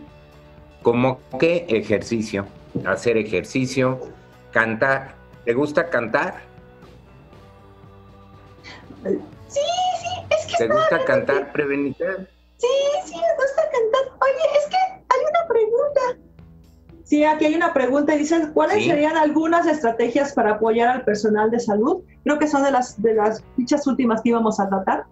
[0.81, 2.45] Como que ejercicio,
[2.85, 3.99] hacer ejercicio,
[4.51, 5.15] cantar.
[5.45, 6.35] ¿Te gusta cantar?
[9.03, 9.59] Sí, sí,
[10.29, 10.57] es que...
[10.57, 12.17] ¿Te gusta cantar, Prevenita?
[12.57, 12.67] Sí,
[13.05, 14.17] sí, me gusta cantar.
[14.21, 16.01] Oye, es que hay una pregunta.
[17.03, 21.51] Sí, aquí hay una pregunta y dicen, ¿cuáles serían algunas estrategias para apoyar al personal
[21.51, 22.03] de salud?
[22.23, 25.05] Creo que son de las, de las fichas últimas que íbamos a tratar,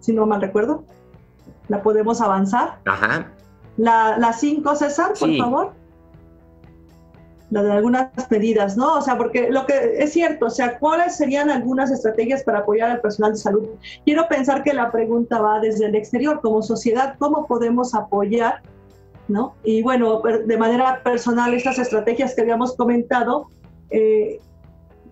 [0.00, 0.84] si no mal recuerdo.
[1.68, 2.78] ¿La podemos avanzar?
[2.86, 3.32] Ajá.
[3.76, 5.74] La 5, César, por favor.
[7.48, 8.94] De algunas medidas, ¿no?
[8.94, 12.90] O sea, porque lo que es cierto, o sea, ¿cuáles serían algunas estrategias para apoyar
[12.90, 13.68] al personal de salud?
[14.04, 18.62] Quiero pensar que la pregunta va desde el exterior, como sociedad, ¿cómo podemos apoyar
[19.28, 19.54] ¿no?
[19.64, 23.48] Y bueno, de manera personal, estas estrategias que habíamos comentado,
[23.90, 24.38] eh,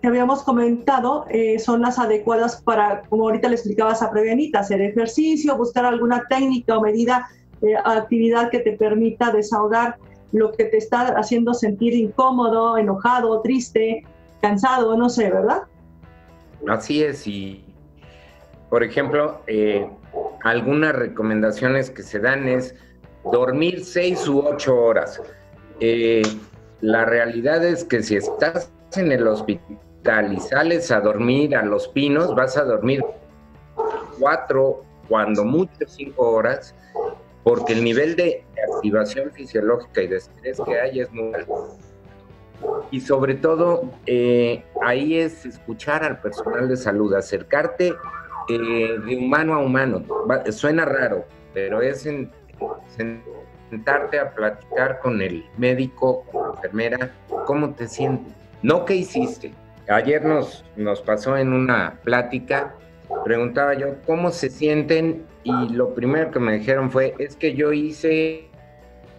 [0.01, 4.81] que habíamos comentado, eh, son las adecuadas para, como ahorita le explicabas a Prevenita, hacer
[4.81, 7.27] ejercicio, buscar alguna técnica o medida,
[7.61, 9.97] de actividad que te permita desahogar
[10.35, 14.05] lo que te está haciendo sentir incómodo, enojado, triste,
[14.41, 15.63] cansado, no sé, ¿verdad?
[16.67, 17.63] Así es, y
[18.69, 19.89] por ejemplo, eh,
[20.43, 22.75] algunas recomendaciones que se dan es
[23.31, 25.21] dormir seis u ocho horas.
[25.79, 26.23] Eh,
[26.81, 31.87] la realidad es que si estás en el hospital y sales a dormir a los
[31.87, 33.03] pinos, vas a dormir
[34.19, 36.75] cuatro, cuando mucho cinco horas,
[37.45, 38.43] porque el nivel de
[38.75, 41.77] activación fisiológica y de estrés que hay es muy alto.
[42.89, 47.93] Y sobre todo, eh, ahí es escuchar al personal de salud, acercarte
[48.49, 50.01] eh, de humano a humano.
[50.49, 52.31] suena raro, pero es en
[53.69, 57.11] sentarte a platicar con el médico, con la enfermera,
[57.45, 59.53] cómo te sientes, no qué hiciste.
[59.87, 62.73] Ayer nos, nos pasó en una plática,
[63.23, 67.71] preguntaba yo cómo se sienten y lo primero que me dijeron fue, es que yo
[67.71, 68.49] hice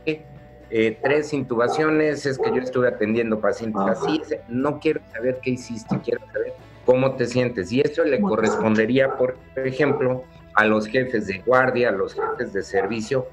[0.05, 5.97] eh, tres intubaciones, es que yo estuve atendiendo pacientes así, no quiero saber qué hiciste,
[6.01, 7.71] quiero saber cómo te sientes.
[7.71, 12.65] Y eso le correspondería, por ejemplo, a los jefes de guardia, a los jefes de
[12.65, 13.29] servicio,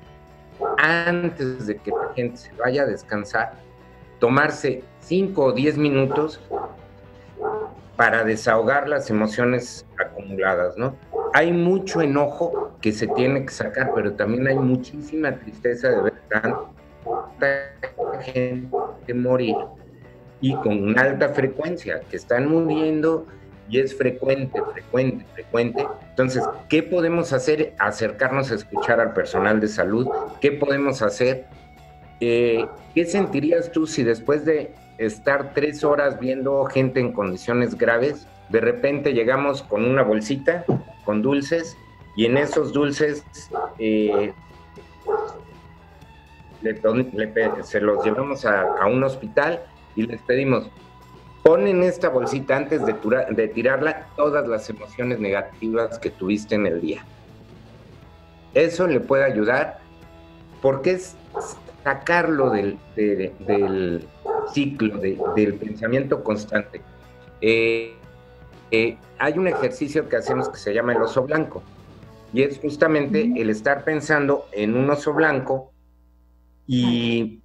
[0.77, 3.53] antes de que la gente se vaya a descansar,
[4.19, 6.39] tomarse 5 o 10 minutos
[7.95, 10.95] para desahogar las emociones acumuladas, ¿no?
[11.34, 16.13] Hay mucho enojo que se tiene que sacar, pero también hay muchísima tristeza de ver
[16.30, 16.69] tanta
[18.22, 19.56] gente morir
[20.41, 23.26] y con alta frecuencia, que están muriendo
[23.69, 25.88] y es frecuente, frecuente, frecuente.
[26.10, 27.74] Entonces, ¿qué podemos hacer?
[27.80, 30.08] Acercarnos a escuchar al personal de salud.
[30.41, 31.46] ¿Qué podemos hacer?
[32.19, 38.28] Eh, ¿Qué sentirías tú si después de estar tres horas viendo gente en condiciones graves,
[38.49, 40.65] de repente llegamos con una bolsita
[41.06, 41.77] con dulces
[42.15, 43.23] y en esos dulces
[43.79, 44.34] eh,
[47.63, 49.61] se los llevamos a, un hospital
[49.95, 50.70] y les pedimos,
[51.43, 56.80] Pon en esta bolsita antes de, tirarla todas las emociones negativas que tuviste en el
[56.80, 57.03] día.
[58.53, 59.80] Eso le puede ayudar
[60.61, 61.18] porque es
[61.84, 62.78] sacarlo del,
[64.53, 66.82] ciclo, del pensamiento constante.
[67.41, 67.97] Eh,
[68.74, 71.63] eh, hay un ejercicio que hacemos que se llama el oso blanco
[72.34, 75.71] y es justamente el estar pensando en un oso blanco
[76.67, 77.41] y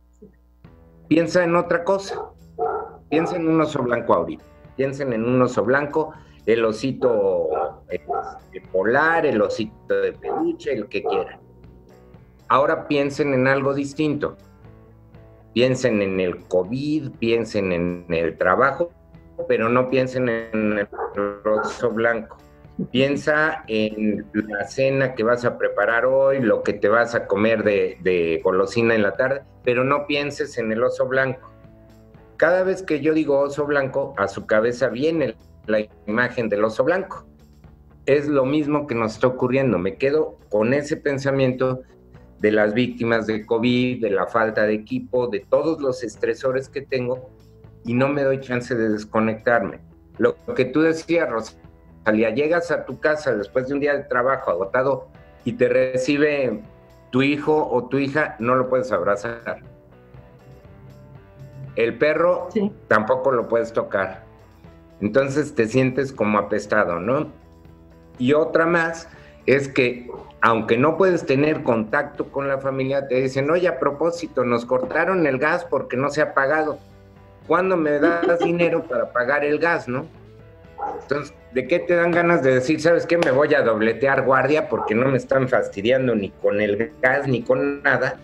[1.09, 2.33] piensa en otra cosa
[3.09, 4.45] piensen en un oso blanco ahorita,
[4.77, 6.13] piensen en un oso blanco,
[6.47, 7.49] el osito
[7.89, 11.41] este, polar, el osito de peluche, el que quieran.
[12.49, 14.37] Ahora piensen en algo distinto.
[15.53, 18.91] Piensen en el COVID, piensen en el trabajo,
[19.47, 20.89] pero no piensen en el
[21.45, 22.37] oso blanco.
[22.93, 27.65] Piensa en la cena que vas a preparar hoy, lo que te vas a comer
[27.65, 31.51] de, de golosina en la tarde, pero no pienses en el oso blanco.
[32.37, 35.37] Cada vez que yo digo oso blanco, a su cabeza viene
[35.67, 37.27] la imagen del oso blanco.
[38.07, 39.77] Es lo mismo que nos está ocurriendo.
[39.79, 41.83] Me quedo con ese pensamiento
[42.39, 46.83] de las víctimas de COVID, de la falta de equipo, de todos los estresores que
[46.83, 47.31] tengo
[47.89, 49.81] y no me doy chance de desconectarme.
[50.19, 54.51] Lo que tú decías, Rosalía, llegas a tu casa después de un día de trabajo
[54.51, 55.09] agotado
[55.47, 56.61] y te recibe
[57.09, 59.61] tu hijo o tu hija, no lo puedes abrazar.
[61.77, 62.51] El perro
[62.89, 64.23] tampoco lo puedes tocar.
[65.01, 67.29] Entonces te sientes como apestado, ¿no?
[68.19, 69.09] Y otra más
[69.47, 70.11] es que
[70.43, 75.27] aunque no puedes tener contacto con la familia, te dicen, oye, a propósito, nos cortaron
[75.27, 76.79] el gas porque no se ha pagado.
[77.49, 80.07] ¿Cuándo me das dinero para pagar el gas, no?
[81.03, 84.69] Entonces, ¿de qué te dan ganas de decir, sabes qué, me voy a dobletear guardia
[84.69, 88.17] porque no me están fastidiando ni con el gas ni con nada,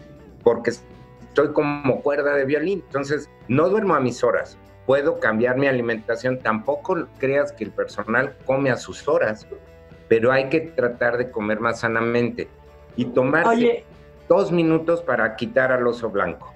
[0.45, 2.85] porque estoy como cuerda de violín?
[2.87, 4.57] Entonces, no duermo a mis horas,
[4.87, 9.49] puedo cambiar mi alimentación, tampoco creas que el personal come a sus horas
[10.09, 12.49] pero hay que tratar de comer más sanamente
[12.97, 13.47] y tomar
[14.29, 16.53] dos minutos para quitar al oso blanco.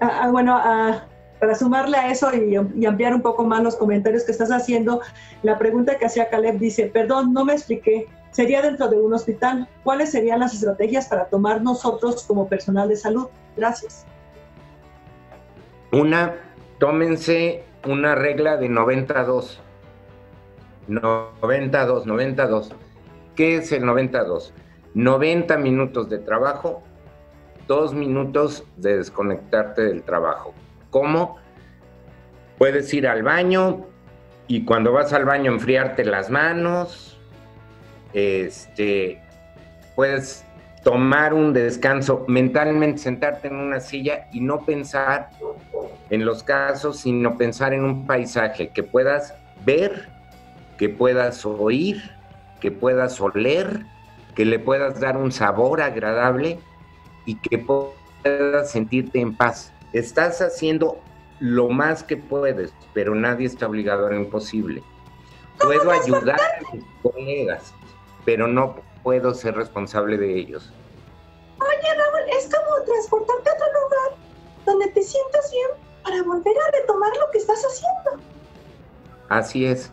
[0.00, 1.06] Ah, ah, bueno, ah,
[1.40, 2.54] para sumarle a eso y,
[2.86, 5.00] ampliar un poco más los comentarios que estás haciendo,
[5.42, 9.68] la pregunta que hacía Caleb dice, perdón, no me expliqué, sería dentro de un hospital,
[9.82, 13.28] ¿cuáles serían las estrategias para tomar nosotros como personal de salud?
[13.56, 14.06] Gracias.
[15.92, 16.36] Una,
[16.78, 19.60] tómense una regla de 92
[20.90, 22.72] 92, 92.
[23.36, 24.52] ¿Qué es el 92?
[24.94, 26.82] 90 minutos de trabajo,
[27.68, 30.52] 2 minutos de desconectarte del trabajo.
[30.90, 31.38] ¿Cómo?
[32.58, 33.86] Puedes ir al baño
[34.46, 37.18] y cuando vas al baño enfriarte las manos.
[38.12, 39.22] Este,
[39.94, 40.44] puedes
[40.82, 45.30] tomar un descanso mentalmente, sentarte en una silla y no pensar
[46.10, 49.34] en los casos, sino pensar en un paisaje que puedas
[49.64, 50.08] ver
[50.80, 52.10] que puedas oír,
[52.58, 53.84] que puedas oler,
[54.34, 56.58] que le puedas dar un sabor agradable
[57.26, 59.74] y que puedas sentirte en paz.
[59.92, 60.98] Estás haciendo
[61.40, 64.82] lo más que puedes, pero nadie está obligado a lo imposible.
[65.58, 67.74] Puedo ayudar a mis colegas,
[68.24, 70.72] pero no puedo ser responsable de ellos.
[71.58, 74.18] Oye, Raúl, es como transportarte a otro lugar
[74.64, 75.68] donde te sientas bien
[76.02, 78.24] para volver a retomar lo que estás haciendo.
[79.28, 79.90] Así es.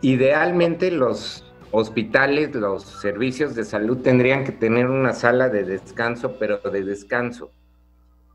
[0.00, 6.58] Idealmente los hospitales, los servicios de salud tendrían que tener una sala de descanso, pero
[6.58, 7.50] de descanso,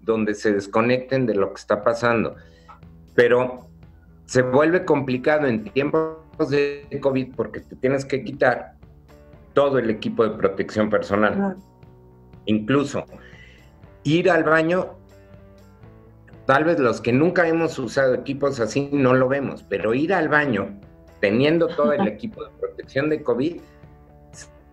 [0.01, 2.35] donde se desconecten de lo que está pasando.
[3.15, 3.69] Pero
[4.25, 8.73] se vuelve complicado en tiempos de COVID porque te tienes que quitar
[9.53, 11.57] todo el equipo de protección personal.
[12.45, 13.05] Incluso
[14.03, 14.95] ir al baño,
[16.45, 20.29] tal vez los que nunca hemos usado equipos así no lo vemos, pero ir al
[20.29, 20.79] baño
[21.19, 23.61] teniendo todo el equipo de protección de COVID,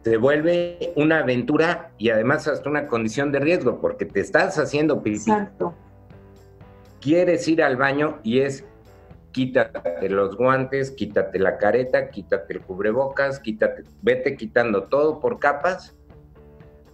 [0.07, 5.03] se vuelve una aventura y además hasta una condición de riesgo, porque te estás haciendo
[5.03, 5.17] pipí.
[5.17, 5.75] Exacto.
[7.01, 8.65] Quieres ir al baño y es
[9.33, 15.97] quítate los guantes, quítate la careta, quítate el cubrebocas, quítate, vete quitando todo por capas,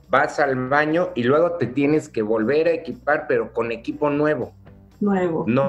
[0.08, 4.54] vas al baño y luego te tienes que volver a equipar, pero con equipo nuevo.
[5.00, 5.44] Nuevo.
[5.46, 5.68] No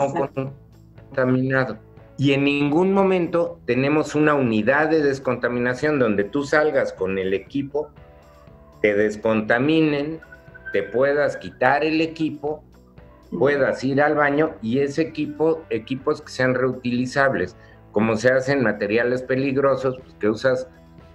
[1.09, 1.77] contaminado.
[2.17, 7.89] Y en ningún momento tenemos una unidad de descontaminación donde tú salgas con el equipo,
[8.81, 10.19] te descontaminen,
[10.73, 12.63] te puedas quitar el equipo,
[13.37, 17.55] puedas ir al baño y ese equipo, equipos que sean reutilizables,
[17.91, 20.67] como se hacen materiales peligrosos, pues, que usas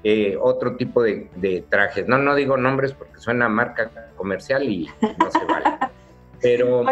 [0.04, 2.08] eh, otro tipo de, de, trajes.
[2.08, 5.78] No, no digo nombres porque suena marca comercial y no se vale.
[6.40, 6.84] Pero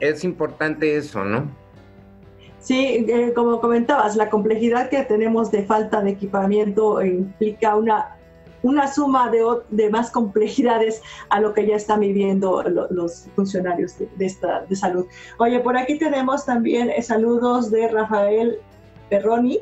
[0.00, 1.61] es importante eso, ¿no?
[2.62, 8.16] Sí, eh, como comentabas, la complejidad que tenemos de falta de equipamiento implica una,
[8.62, 14.24] una suma de, de más complejidades a lo que ya están viviendo los funcionarios de,
[14.24, 15.06] esta, de salud.
[15.38, 18.58] Oye, por aquí tenemos también eh, saludos de Rafael
[19.10, 19.58] Perroni.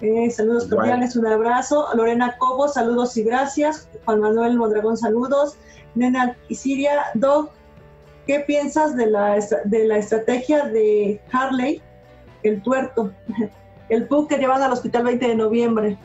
[0.00, 1.86] Eh, saludos cordiales, un abrazo.
[1.94, 3.88] Lorena Cobo, saludos y gracias.
[4.04, 5.56] Juan Manuel Mondragón, saludos.
[5.94, 7.50] Nena Isiria, Dog,
[8.26, 11.80] ¿qué piensas de la, de la estrategia de Harley,
[12.42, 13.12] el tuerto,
[13.88, 15.98] el PUC que llevan al hospital 20 de noviembre?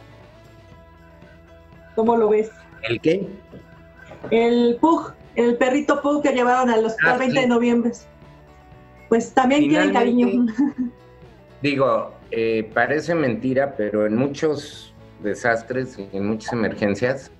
[1.95, 2.51] ¿Cómo lo ves?
[2.83, 3.27] ¿El qué?
[4.29, 7.91] El PUG, el perrito Pug que llevaron al hospital 20 ah, de noviembre.
[9.09, 10.45] Pues también tiene cariño.
[11.61, 17.31] Digo, eh, parece mentira, pero en muchos desastres y en muchas emergencias,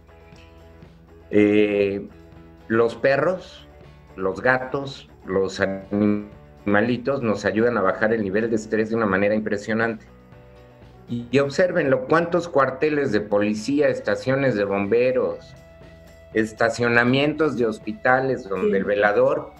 [1.30, 2.08] eh,
[2.68, 3.68] los perros,
[4.16, 5.62] los gatos, los
[6.68, 10.06] animalitos nos ayudan a bajar el nivel de estrés de una manera impresionante.
[11.08, 15.56] Y, y observenlo, cuántos cuarteles de policía, estaciones de bomberos,
[16.34, 19.54] estacionamientos de hospitales donde el velador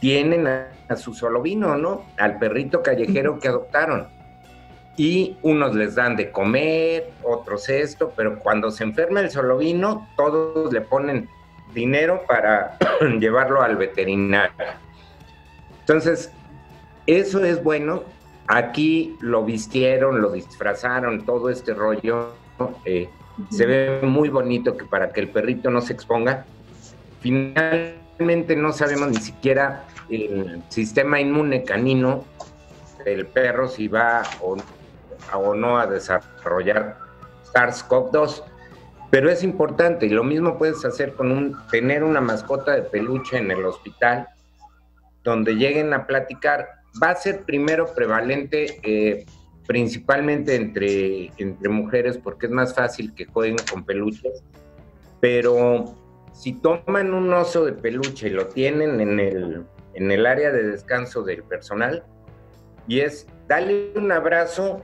[0.00, 2.06] tienen a, su solo vino, ¿no?
[2.16, 4.08] Al perrito callejero que adoptaron.
[4.96, 10.08] Y unos les dan de comer, otros esto, pero cuando se enferma el solo vino,
[10.16, 11.28] todos le ponen
[11.74, 12.78] dinero para
[13.20, 14.54] llevarlo al veterinario.
[15.80, 16.32] Entonces,
[17.06, 18.04] eso es bueno.
[18.48, 22.32] Aquí lo vistieron, lo disfrazaron, todo este rollo.
[22.84, 23.08] Eh,
[23.50, 26.46] se ve muy bonito que para que el perrito no se exponga.
[27.20, 32.24] Finalmente no sabemos ni siquiera el sistema inmune canino
[33.04, 34.56] del perro si va o,
[35.34, 36.98] o no a desarrollar
[37.52, 38.42] SARS-CoV-2.
[39.10, 43.38] Pero es importante y lo mismo puedes hacer con un tener una mascota de peluche
[43.38, 44.28] en el hospital
[45.22, 46.75] donde lleguen a platicar.
[47.02, 49.26] Va a ser primero prevalente eh,
[49.66, 54.42] principalmente entre, entre mujeres porque es más fácil que jueguen con peluches,
[55.20, 55.96] pero
[56.32, 60.62] si toman un oso de peluche y lo tienen en el, en el área de
[60.62, 62.04] descanso del personal,
[62.88, 64.82] y es darle un abrazo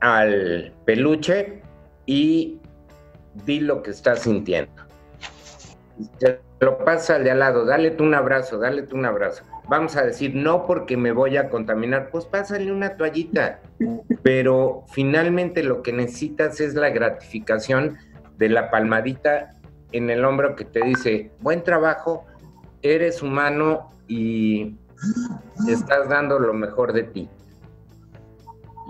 [0.00, 1.62] al peluche
[2.06, 2.58] y
[3.44, 4.72] di lo que estás sintiendo.
[6.18, 9.44] Se lo pasa al de al lado, dale tú un abrazo, dale tú un abrazo
[9.72, 13.60] vamos a decir, no porque me voy a contaminar, pues pásale una toallita.
[14.22, 17.96] Pero finalmente lo que necesitas es la gratificación
[18.36, 19.54] de la palmadita
[19.92, 22.26] en el hombro que te dice, buen trabajo,
[22.82, 24.76] eres humano y
[25.66, 27.30] estás dando lo mejor de ti.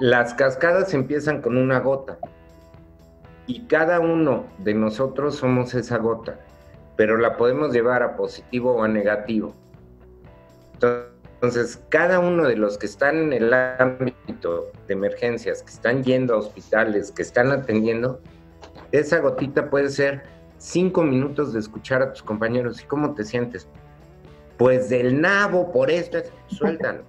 [0.00, 2.18] Las cascadas empiezan con una gota
[3.46, 6.40] y cada uno de nosotros somos esa gota,
[6.96, 9.61] pero la podemos llevar a positivo o a negativo.
[10.82, 16.34] Entonces, cada uno de los que están en el ámbito de emergencias, que están yendo
[16.34, 18.20] a hospitales, que están atendiendo,
[18.92, 20.22] esa gotita puede ser
[20.58, 22.80] cinco minutos de escuchar a tus compañeros.
[22.80, 23.66] ¿Y cómo te sientes?
[24.56, 27.02] Pues del nabo, por esto, suéltalo.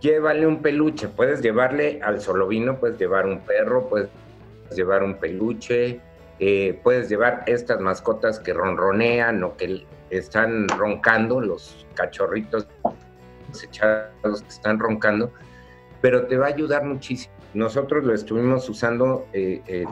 [0.00, 4.08] Llévale un peluche, puedes llevarle al solovino, puedes llevar un perro, puedes
[4.70, 6.00] llevar un peluche,
[6.38, 12.66] eh, puedes llevar estas mascotas que ronronean o que están roncando, los cachorritos
[13.62, 15.32] echados que están roncando,
[16.00, 17.34] pero te va a ayudar muchísimo.
[17.54, 19.84] Nosotros lo estuvimos usando, eh, eh,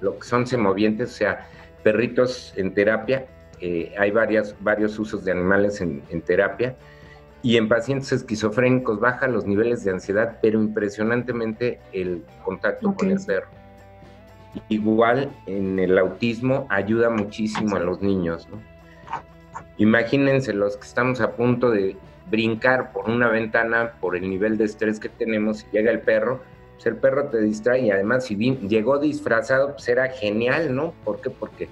[0.00, 1.48] lo que son semovientes, o sea,
[1.82, 3.26] perritos en terapia.
[3.60, 6.76] Eh, hay varias, varios usos de animales en, terapia.
[7.42, 13.18] Y en pacientes esquizofrénicos baja los niveles de ansiedad, pero impresionantemente el contacto con el
[13.24, 13.48] perro.
[14.68, 18.48] Igual en el autismo ayuda muchísimo a los niños.
[18.50, 18.69] ¿no?
[19.80, 21.96] Imagínense los que estamos a punto de
[22.30, 26.42] brincar por una ventana por el nivel de estrés que tenemos y llega el perro,
[26.74, 30.92] pues el perro te distrae y además si llegó disfrazado, pues era genial, ¿no?
[31.02, 31.30] ¿Por qué?
[31.30, 31.70] Porque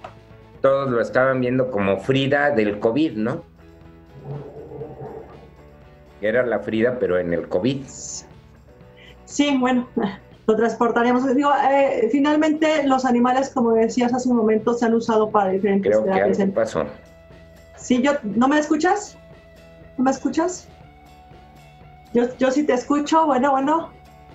[0.63, 3.43] todos lo estaban viendo como Frida del COVID, ¿no?
[6.23, 7.83] Era la Frida, pero en el COVID.
[9.27, 9.87] Sí, bueno,
[10.47, 11.37] lo transportaríamos.
[11.37, 15.95] Digo, eh, finalmente los animales, como decías hace un momento, se han usado para diferentes
[15.95, 16.87] Creo que algo pasó.
[17.89, 19.17] Sí, yo, ¿no me escuchas?
[19.97, 20.69] ¿No me escuchas?
[22.13, 23.91] Yo, yo sí te escucho, bueno, bueno.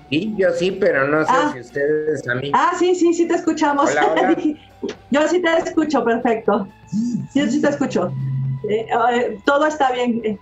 [0.09, 1.51] Sí, yo sí, pero no sé ah.
[1.53, 2.51] si ustedes a mí.
[2.51, 3.91] Ah, sí, sí, sí te escuchamos.
[5.11, 6.67] yo sí te escucho, perfecto.
[7.35, 8.11] Yo sí te escucho.
[8.67, 10.39] Eh, eh, todo está bien.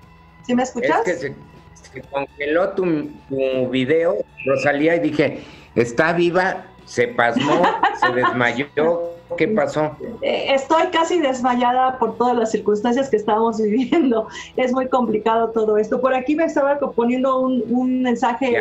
[0.47, 1.05] ¿Sí me escuchas?
[1.05, 1.35] Es que
[1.73, 5.43] se, congeló tu, tu video, Rosalía, y dije,
[5.75, 7.61] está viva, se pasmó,
[7.99, 8.67] se desmayó,
[9.37, 9.95] ¿Qué pasó?
[10.21, 14.27] Eh, estoy casi desmayada por todas las circunstancias que estamos viviendo.
[14.55, 16.01] Es muy complicado todo esto.
[16.01, 18.53] Por aquí me estaba poniendo un, mensaje.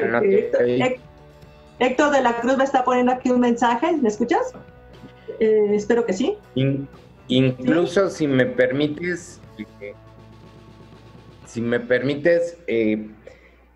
[1.79, 3.97] Héctor, de la Cruz me está poniendo aquí un mensaje.
[3.97, 4.53] ¿Me escuchas?
[5.39, 6.37] Eh, espero que sí.
[7.29, 9.41] incluso si me permites,
[11.47, 13.09] si me permites, eh,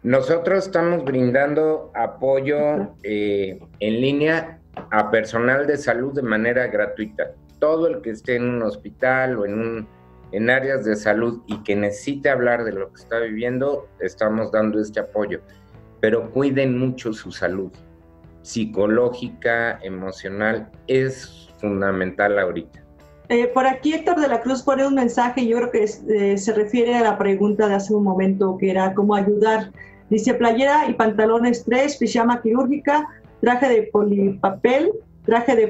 [0.02, 7.32] nosotros estamos brindando apoyo en línea a personal de salud de manera gratuita.
[7.58, 9.88] Todo el que esté en un hospital o en un
[10.32, 14.80] en áreas de salud y que necesite hablar de lo que está viviendo, estamos dando
[14.80, 15.40] este apoyo.
[16.00, 17.70] Pero cuiden mucho su salud
[18.44, 22.84] psicológica, emocional, es fundamental ahorita.
[23.30, 26.52] Eh, por aquí Héctor de la Cruz pone un mensaje, yo creo que eh, se
[26.52, 29.70] refiere a la pregunta de hace un momento, que era cómo ayudar.
[30.10, 33.08] Dice playera y pantalones 3, pijama quirúrgica,
[33.44, 34.90] traje de polipapel,
[35.26, 35.68] traje de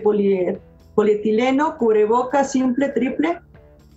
[0.95, 3.41] polietileno, cubrebocas simple, triple,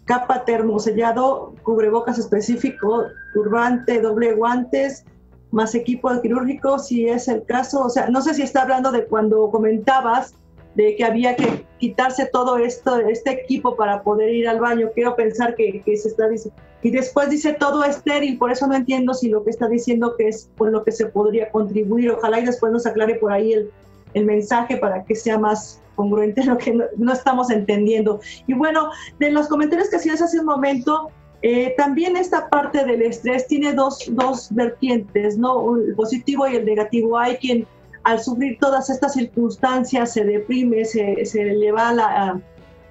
[0.05, 5.05] capa termosellado, cubrebocas específico, turbante, doble guantes,
[5.51, 7.86] más equipo quirúrgico, si es el caso.
[7.86, 10.34] O sea, no sé si está hablando de cuando comentabas
[10.73, 14.89] de que había que quitarse todo esto, este equipo para poder ir al baño.
[14.95, 16.59] Quiero pensar que, se está diciendo.
[16.84, 20.28] Y después dice todo estéril, por eso no entiendo si lo que está diciendo que
[20.28, 22.11] es con lo que se podría contribuir.
[22.11, 23.71] Ojalá y después nos aclare por ahí el,
[24.13, 28.21] el mensaje para que sea más congruente lo que no, estamos entendiendo.
[28.45, 31.09] Y bueno, de los comentarios que hacías hace un momento,
[31.41, 35.75] eh, también esta parte del estrés tiene dos, dos vertientes, ¿no?
[35.75, 37.17] El positivo y el negativo.
[37.17, 37.67] Hay quien
[38.03, 42.39] al sufrir todas estas circunstancias se deprime, se, se eleva la,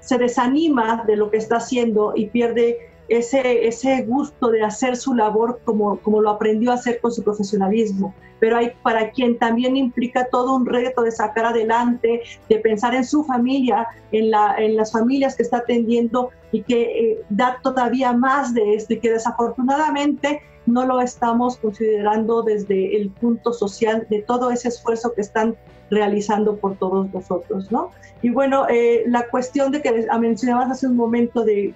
[0.01, 5.15] se desanima de lo que está haciendo y pierde ese, ese gusto de hacer su
[5.15, 8.15] labor como, como lo aprendió a hacer con su profesionalismo.
[8.39, 13.05] Pero hay para quien también implica todo un reto de sacar adelante, de pensar en
[13.05, 18.13] su familia, en, la, en las familias que está atendiendo y que eh, da todavía
[18.13, 24.23] más de esto y que desafortunadamente no lo estamos considerando desde el punto social de
[24.23, 25.57] todo ese esfuerzo que están
[25.91, 27.91] realizando por todos nosotros, ¿no?
[28.23, 31.75] Y bueno, eh, la cuestión de que mencionabas hace un momento de,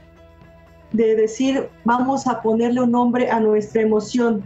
[0.92, 4.42] de decir, vamos a ponerle un nombre a nuestra emoción,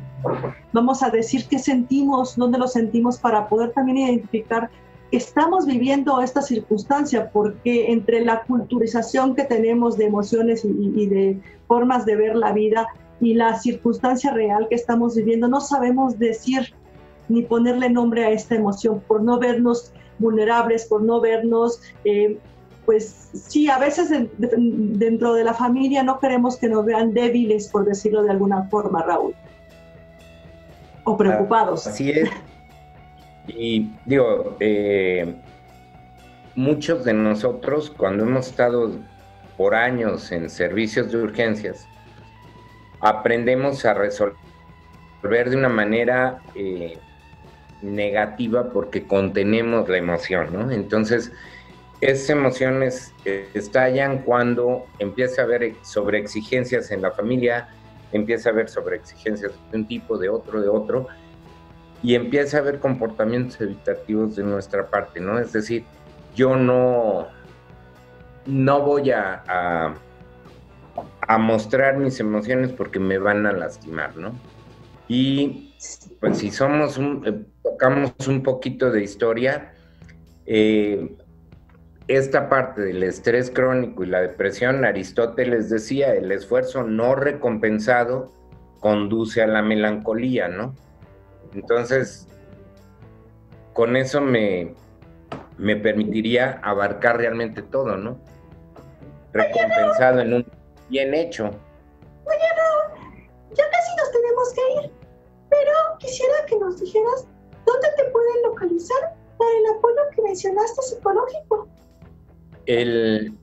[0.72, 4.70] vamos a decir qué sentimos, dónde lo sentimos para poder también identificar
[5.11, 11.40] que estamos viviendo esta circunstancia, porque entre la culturización que tenemos de emociones y, de
[11.66, 12.86] formas de ver la vida,
[13.20, 16.74] y la circunstancia real que estamos viviendo, no sabemos decir
[17.28, 22.38] ni ponerle nombre a esta emoción por no vernos vulnerables, por no vernos, eh,
[22.85, 27.85] pues sí, a veces dentro de la familia no queremos que nos vean débiles, por
[27.85, 29.35] decirlo de alguna forma, Raúl,
[31.05, 31.87] o preocupados.
[31.87, 32.30] Así es.
[33.47, 35.35] Y digo, eh,
[36.55, 38.93] muchos de nosotros cuando hemos estado
[39.57, 41.87] por años en servicios de urgencias,
[43.01, 44.39] aprendemos a resolver
[45.22, 46.99] de una manera eh,
[47.82, 50.70] negativa porque contenemos la emoción, ¿no?
[50.70, 51.32] Entonces,
[52.01, 57.68] esas emociones eh, estallan cuando empieza a haber sobreexigencias en la familia,
[58.12, 61.07] empieza a haber sobreexigencias de un tipo, de otro, de otro,
[62.03, 65.38] y empieza a haber comportamientos evitativos de nuestra parte, ¿no?
[65.38, 65.84] Es decir,
[66.34, 67.28] yo no,
[68.47, 69.95] no voy a
[71.28, 74.32] a mostrar mis emociones porque me van a lastimar, ¿no?
[75.09, 75.74] Y
[76.20, 79.74] pues si somos un, eh, tocamos un poquito de historia,
[80.47, 81.14] eh,
[82.09, 88.31] esta parte del estrés crónico y la depresión, Aristóteles decía, el esfuerzo no recompensado
[88.81, 90.75] conduce a la melancolía, ¿no?
[91.55, 92.29] Entonces,
[93.73, 94.75] con eso me,
[95.57, 98.19] me permitiría abarcar realmente todo, ¿no?
[99.33, 100.47] Recompensado en un
[100.91, 101.51] bien hecho.
[102.25, 102.43] Bueno,
[103.53, 104.93] ya casi nos tenemos que ir,
[105.49, 107.27] pero quisiera que nos dijeras
[107.65, 111.69] dónde te pueden localizar para el apoyo que mencionaste psicológico.
[112.67, 113.39] El,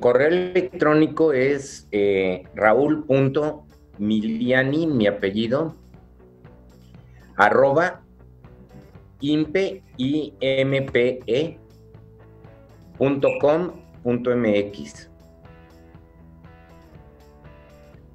[0.00, 5.74] correo electrónico es eh, raúl.miliani, mi apellido,
[7.36, 8.02] arroba
[9.20, 11.58] impe, impe,
[12.96, 15.10] punto com, punto mx.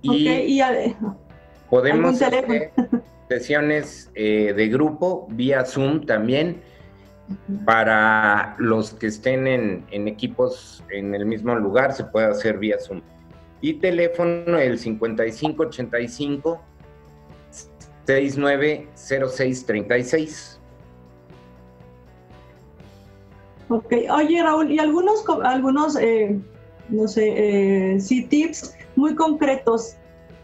[0.04, 0.60] Y,
[1.70, 2.72] podemos hacer
[3.30, 6.62] sesiones eh, de grupo vía Zoom también
[7.66, 13.02] para los que estén en, equipos en el mismo lugar, se puede hacer vía Zoom.
[13.62, 16.62] Y teléfono el 5585
[18.06, 20.60] 690636.
[23.70, 26.38] Ok, oye Raúl, y algunos, algunos eh,
[26.90, 29.96] no sé, eh, sí tips muy concretos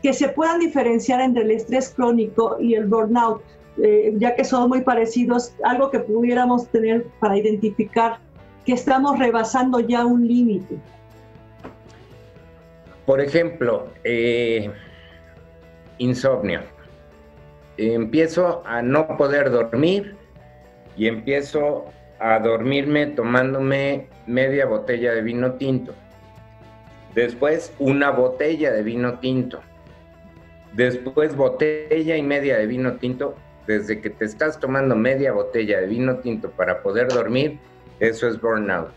[0.02, 3.42] que se puedan diferenciar entre el estrés crónico y el burnout,
[3.84, 8.20] eh, ya que son muy parecidos, algo que pudiéramos tener para identificar
[8.66, 10.78] que estamos rebasando ya un límite.
[13.06, 14.70] Por ejemplo, eh,
[15.98, 16.62] insomnio.
[17.78, 20.16] Empiezo a no poder dormir
[20.98, 21.86] y empiezo
[22.20, 25.94] a dormirme tomándome media botella de vino tinto
[27.18, 29.60] Después una botella de vino tinto.
[30.74, 33.34] Después botella y media de vino tinto.
[33.68, 37.60] Desde que te estás tomando media botella de vino tinto para poder dormir,
[38.00, 38.94] eso es burnout.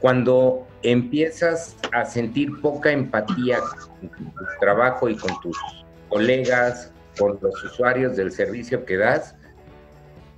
[0.00, 5.58] Cuando empiezas a sentir poca empatía con tu trabajo y con tus
[6.08, 9.34] colegas, con los usuarios del servicio que das,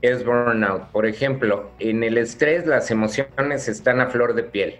[0.02, 0.90] es burnout.
[0.92, 4.76] Por ejemplo, en el estrés las emociones están a flor de piel.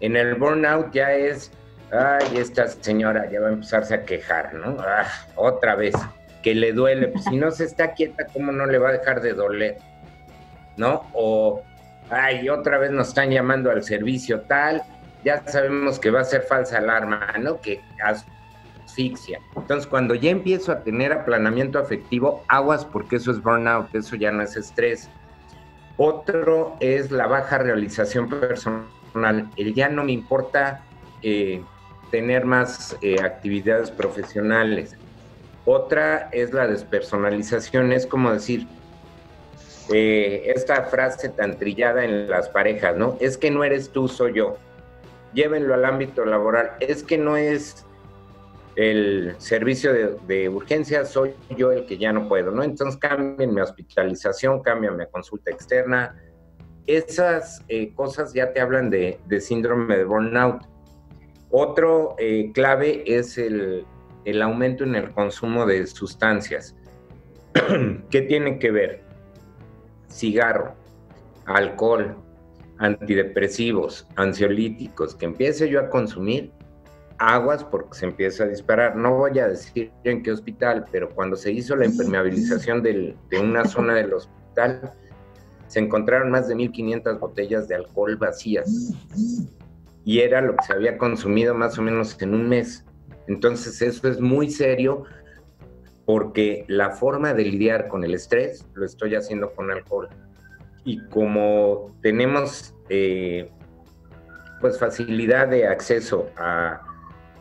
[0.00, 1.50] En el burnout ya es,
[1.92, 4.76] ay, esta señora ya va a empezarse a quejar, ¿no?
[4.80, 5.06] Ah,
[5.36, 5.94] otra vez,
[6.44, 7.08] que le duele.
[7.08, 9.78] Pues, si no se está quieta, ¿cómo no le va a dejar de doler?
[10.76, 11.08] ¿No?
[11.14, 11.62] O,
[12.10, 14.82] ay, otra vez nos están llamando al servicio tal,
[15.24, 17.60] ya sabemos que va a ser falsa alarma, ¿no?
[17.60, 17.80] Que
[18.84, 19.40] asfixia.
[19.56, 24.30] Entonces, cuando ya empiezo a tener aplanamiento afectivo, aguas porque eso es burnout, eso ya
[24.30, 25.08] no es estrés.
[25.96, 29.48] Otro es la baja realización personal.
[29.56, 30.82] El ya no me importa
[31.22, 31.62] eh,
[32.10, 34.96] tener más eh, actividades profesionales.
[35.66, 38.66] Otra es la despersonalización, es como decir,
[39.92, 43.16] eh, esta frase tan trillada en las parejas, ¿no?
[43.20, 44.56] Es que no eres tú, soy yo.
[45.32, 46.72] Llévenlo al ámbito laboral.
[46.80, 47.84] Es que no es
[48.76, 49.92] el servicio
[50.26, 52.62] de, urgencia, soy yo el que ya no puedo, ¿no?
[52.62, 56.14] Entonces cambien mi hospitalización, cambien mi consulta externa.
[56.86, 60.62] Esas eh, cosas ya te hablan de, síndrome de burnout.
[61.50, 63.86] Otro eh, clave es el,
[64.24, 66.74] el aumento en el consumo de sustancias.
[68.10, 69.02] ¿Qué tiene que ver?
[70.08, 70.74] Cigarro,
[71.46, 72.16] alcohol,
[72.78, 76.52] antidepresivos, ansiolíticos, que empiece yo a consumir,
[77.18, 78.96] aguas porque se empieza a disparar.
[78.96, 83.64] No voy a decir en qué hospital, pero cuando se hizo la impermeabilización de una
[83.64, 84.92] zona del hospital,
[85.66, 88.94] se encontraron más de 1.500 botellas de alcohol vacías.
[90.04, 92.84] Y era lo que se había consumido más o menos en un mes.
[93.26, 95.04] Entonces eso es muy serio
[96.04, 100.08] porque la forma de lidiar con el estrés lo estoy haciendo con alcohol.
[100.84, 103.50] Y como tenemos eh,
[104.60, 106.80] pues facilidad de acceso a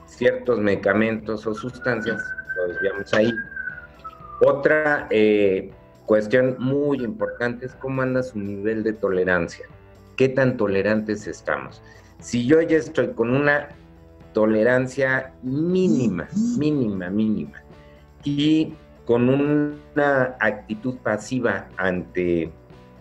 [0.05, 2.23] ciertos medicamentos o sustancias,
[2.55, 3.33] los veamos ahí.
[4.41, 5.71] Otra eh,
[6.05, 9.65] cuestión muy importante es cómo anda su nivel de tolerancia.
[10.15, 11.81] ¿Qué tan tolerantes estamos?
[12.19, 13.69] Si yo ya estoy con una
[14.33, 16.27] tolerancia mínima,
[16.57, 17.63] mínima, mínima,
[18.23, 18.73] y
[19.05, 22.51] con una actitud pasiva ante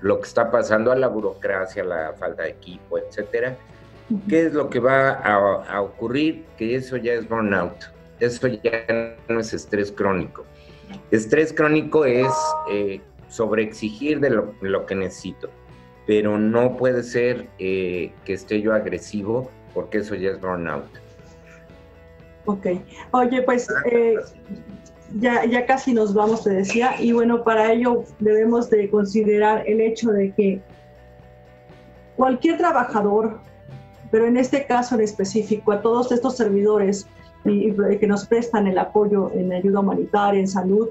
[0.00, 3.56] lo que está pasando a la burocracia, la falta de equipo, etcétera,
[4.28, 6.44] ¿Qué es lo que va a, ocurrir?
[6.58, 7.90] Que eso ya es burnout.
[8.20, 10.44] Eso ya no es estrés crónico.
[11.10, 12.32] Estrés crónico es
[12.70, 15.48] eh, sobreexigir de lo, que necesito,
[16.06, 20.84] pero no puede ser eh, que esté yo agresivo porque eso ya es burnout.
[22.46, 22.66] Ok.
[23.12, 24.16] Oye, pues eh,
[25.18, 29.80] ya, ya casi nos vamos, te decía, y bueno, para ello debemos de considerar el
[29.80, 30.60] hecho de que
[32.16, 33.40] cualquier trabajador
[34.12, 37.08] pero en este caso en específico, a todos estos servidores
[37.44, 40.90] que nos prestan el apoyo en ayuda humanitaria, en salud,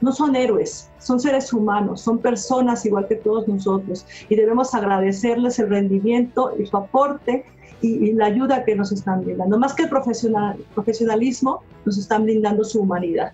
[0.00, 5.58] no son héroes, son seres humanos, son personas igual que todos nosotros y debemos agradecerles
[5.58, 7.44] el rendimiento y su aporte
[7.80, 9.58] y, la ayuda que nos están brindando.
[9.58, 13.32] Más que el profesional, profesionalismo, nos están brindando su humanidad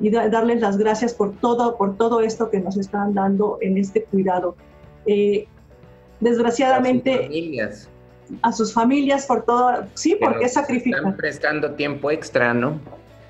[0.00, 4.04] y darles las gracias por todo, por todo esto que nos están dando en este
[4.04, 4.56] cuidado.
[5.06, 5.46] Eh,
[6.20, 7.30] desgraciadamente
[8.42, 11.00] a sus familias por todo, sí, porque sacrifican.
[11.00, 12.80] Están prestando tiempo extra, ¿no?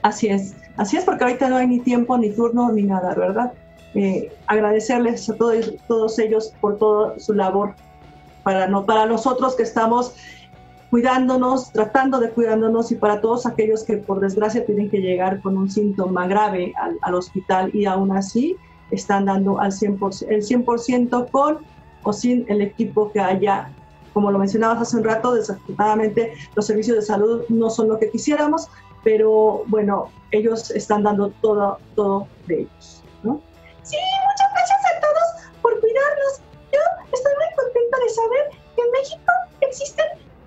[0.03, 3.53] Así es, así es porque ahorita no hay ni tiempo, ni turno, ni nada, ¿verdad?
[3.95, 7.75] Eh, agradecerles a todos, todos ellos por toda su labor,
[8.43, 10.15] para, no, para nosotros que estamos
[10.91, 15.57] cuidándonos, tratando de cuidándonos y para todos aquellos que por desgracia tienen que llegar con
[15.57, 18.57] un síntoma grave al, al hospital y aún así
[18.91, 21.59] están dando al 100%, el 100% con
[22.03, 23.69] o sin el equipo que haya
[24.17, 28.09] como lo mencionabas hace un rato, desafortunadamente los servicios de salud no son lo que
[28.09, 28.71] quisiéramos,
[29.05, 33.05] pero bueno, ellos están dando todo, todo de ellos.
[33.23, 33.43] ¿no?
[33.83, 36.41] Sí, muchas gracias a todos por cuidarnos.
[36.73, 36.81] Yo
[37.13, 40.07] estoy muy contenta de saber que en México existen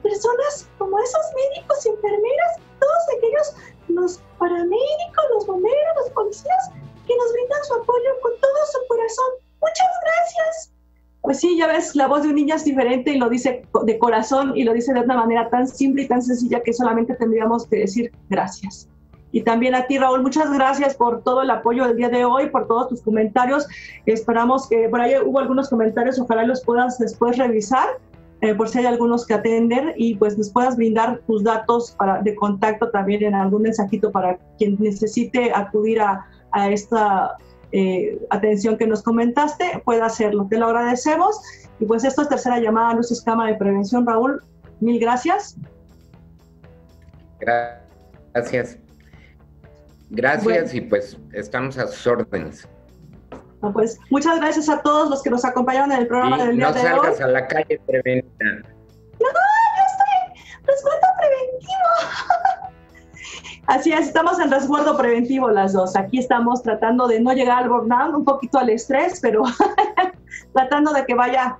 [0.09, 3.55] personas como esos médicos, enfermeras, todos aquellos,
[3.87, 6.71] los paramédicos, los bomberos, los policías,
[7.05, 9.31] que nos brindan su apoyo con todo su corazón.
[9.61, 10.73] Muchas gracias.
[11.21, 13.99] Pues sí, ya ves, la voz de un niño es diferente y lo dice de
[13.99, 17.67] corazón y lo dice de una manera tan simple y tan sencilla que solamente tendríamos
[17.67, 18.87] que decir gracias.
[19.31, 22.49] Y también a ti, Raúl, muchas gracias por todo el apoyo del día de hoy,
[22.49, 23.67] por todos tus comentarios.
[24.07, 27.99] Esperamos que por ahí hubo algunos comentarios, ojalá los puedas después revisar
[28.41, 32.21] eh, por si hay algunos que atender y pues nos puedas brindar tus datos para,
[32.21, 37.37] de contacto también en algún mensajito para quien necesite acudir a, a esta
[37.71, 40.47] eh, atención que nos comentaste, pueda hacerlo.
[40.49, 41.39] Te lo agradecemos.
[41.79, 44.43] Y pues esto es tercera llamada Luz Escama de Prevención, Raúl.
[44.79, 45.55] Mil gracias.
[47.39, 48.77] Gracias.
[50.09, 52.67] Gracias y pues estamos a sus órdenes.
[53.73, 56.79] Pues muchas gracias a todos los que nos acompañaron en el programa del día de
[56.79, 56.85] hoy.
[56.85, 58.45] No salgas a la calle, preventa.
[58.45, 62.69] No, yo estoy en resguardo preventivo.
[63.67, 65.95] Así es, estamos en resguardo preventivo las dos.
[65.95, 69.43] Aquí estamos tratando de no llegar al burnout, un poquito al estrés, pero
[70.53, 71.57] tratando de que vaya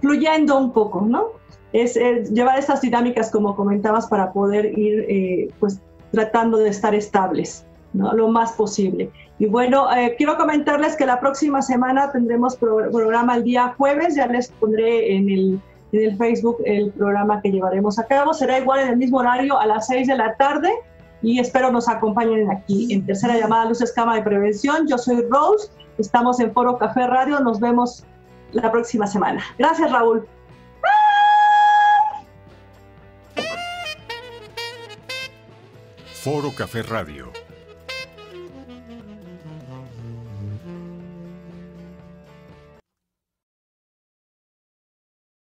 [0.00, 1.28] fluyendo un poco, ¿no?
[1.72, 1.94] Es,
[2.30, 5.80] llevar estas dinámicas, como comentabas, para poder ir, eh, pues,
[6.10, 7.64] tratando de estar estables.
[7.94, 9.10] Lo más posible.
[9.38, 14.26] Y bueno, eh, quiero comentarles que la próxima semana tendremos programa el día jueves, ya
[14.26, 15.60] les pondré en el,
[15.92, 18.32] en el Facebook el programa que llevaremos a cabo.
[18.34, 20.70] Será igual en el mismo horario a las 6 de la tarde
[21.22, 24.86] y espero nos acompañen aquí en tercera llamada Luz Escama de Prevención.
[24.86, 25.68] Yo soy Rose,
[25.98, 28.04] estamos en Foro Café Radio, nos vemos
[28.52, 29.42] la próxima semana.
[29.58, 30.26] Gracias Raúl.
[36.22, 37.33] Foro Café Radio